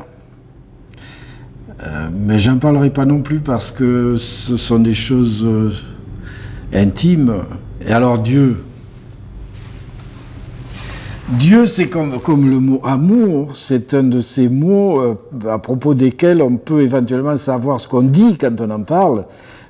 [2.13, 5.45] mais j'en parlerai pas non plus parce que ce sont des choses
[6.73, 7.43] intimes.
[7.85, 8.63] Et alors Dieu,
[11.29, 15.15] Dieu, c'est comme, le mot amour, c'est un de ces mots euh,
[15.49, 19.25] à propos desquels on peut éventuellement savoir ce qu'on dit quand on en parle,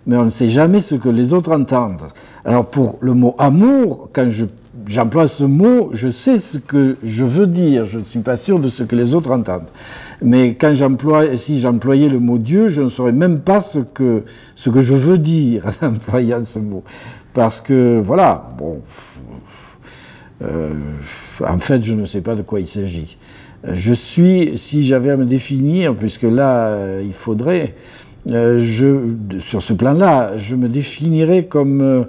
[0.06, 2.04] mais on ne sait jamais ce que les autres entendent.
[2.46, 4.30] Alors pour le mot amour, quand
[4.88, 8.60] j'emploie ce mot, je sais ce que je veux dire, je ne suis pas sûr
[8.60, 9.72] de ce que les autres entendent.
[10.22, 14.26] Mais quand j'emploie, si j'employais le mot Dieu, je ne saurais même pas ce que,
[14.56, 16.84] ce que je veux dire en employant ce mot.
[17.34, 18.82] Parce que, voilà, bon,
[20.44, 20.74] euh,
[21.46, 23.18] en fait, je ne sais pas de quoi il s'agit.
[23.66, 27.76] Euh, je suis, si j'avais à me définir, puisque là, euh, il faudrait,
[28.28, 32.08] sur ce plan-là, je me définirais comme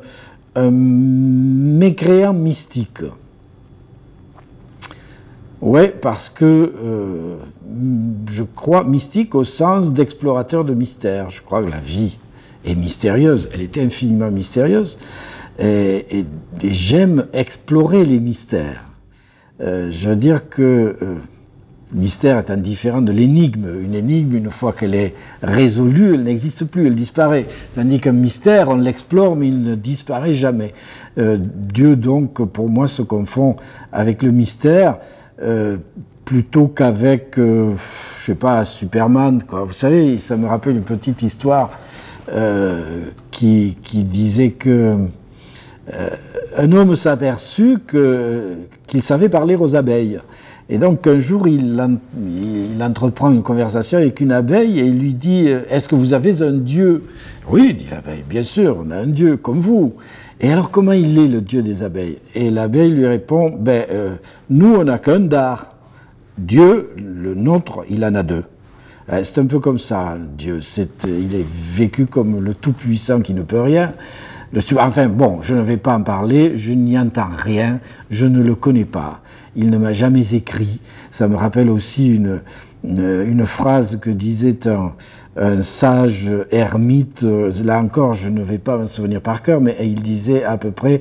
[0.57, 3.03] un mécréant mystique.
[5.61, 6.73] Oui, parce que
[8.29, 11.31] je crois mystique au sens d'explorateur de mystère.
[11.31, 12.19] Je crois que la vie
[12.65, 14.99] est mystérieuse, elle est infiniment mystérieuse
[15.59, 16.25] et,
[16.63, 18.85] j'aime explorer les mystères.
[19.61, 21.15] Euh, je veux dire que le euh,
[21.93, 23.69] mystère est indifférent de l'énigme.
[23.83, 27.47] Une énigme, une fois qu'elle est résolue, elle n'existe plus, elle disparaît.
[27.75, 30.75] Tandis qu'un mystère, on l'explore, mais il ne disparaît jamais.
[31.19, 33.57] Euh, Dieu, donc, pour moi, se confond
[33.93, 34.99] avec le mystère
[36.25, 37.77] plutôt qu'avec, je
[38.25, 39.41] sais pas, Superman.
[39.49, 41.71] Vous savez, ça me rappelle une petite histoire
[43.31, 44.97] qui disait que
[45.93, 46.11] euh,
[46.57, 47.79] un homme s'aperçut
[48.87, 50.21] qu'il savait parler aux abeilles.
[50.71, 51.81] Et donc un jour, il,
[52.81, 56.53] entreprend une conversation avec une abeille et il lui dit Est-ce que vous avez un
[56.53, 57.05] Dieu?
[57.51, 59.95] Oui, dit l'abeille, bien sûr, on a un Dieu comme vous.
[60.41, 62.19] Et alors comment il est le Dieu des abeilles?
[62.35, 64.17] Et l'abeille lui répond Ben, euh,
[64.51, 65.75] nous, on n'a qu'un dar.
[66.37, 68.45] Dieu, le nôtre, il en a deux.
[69.11, 70.61] Euh, c'est un peu comme ça, Dieu.
[71.07, 73.95] il est vécu comme le Tout-Puissant qui ne peut rien
[74.79, 77.81] enfin bon, je ne vais pas en parler, je n'y entends rien,
[78.11, 79.21] je ne le connais pas,
[79.57, 80.81] il ne m'a jamais écrit.
[81.11, 82.41] Ça me rappelle aussi une,
[83.45, 84.93] phrase que disait un,
[85.61, 87.23] sage ermite,
[87.65, 90.71] là encore je ne vais pas me souvenir par cœur, mais il disait à peu
[90.71, 91.01] près,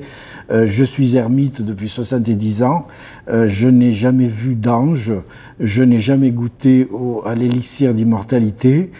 [0.50, 2.86] euh, je suis ermite depuis 70 ans,
[3.28, 5.12] euh, je n'ai jamais vu d'ange,
[5.58, 6.86] je n'ai jamais goûté
[7.24, 8.90] à l'élixir d'immortalité,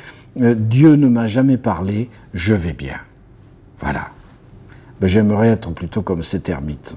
[0.40, 2.96] euh, Dieu ne m'a jamais parlé, je vais bien.
[3.80, 4.08] Voilà.
[5.00, 6.96] J'aimerais être plutôt comme cet ermite.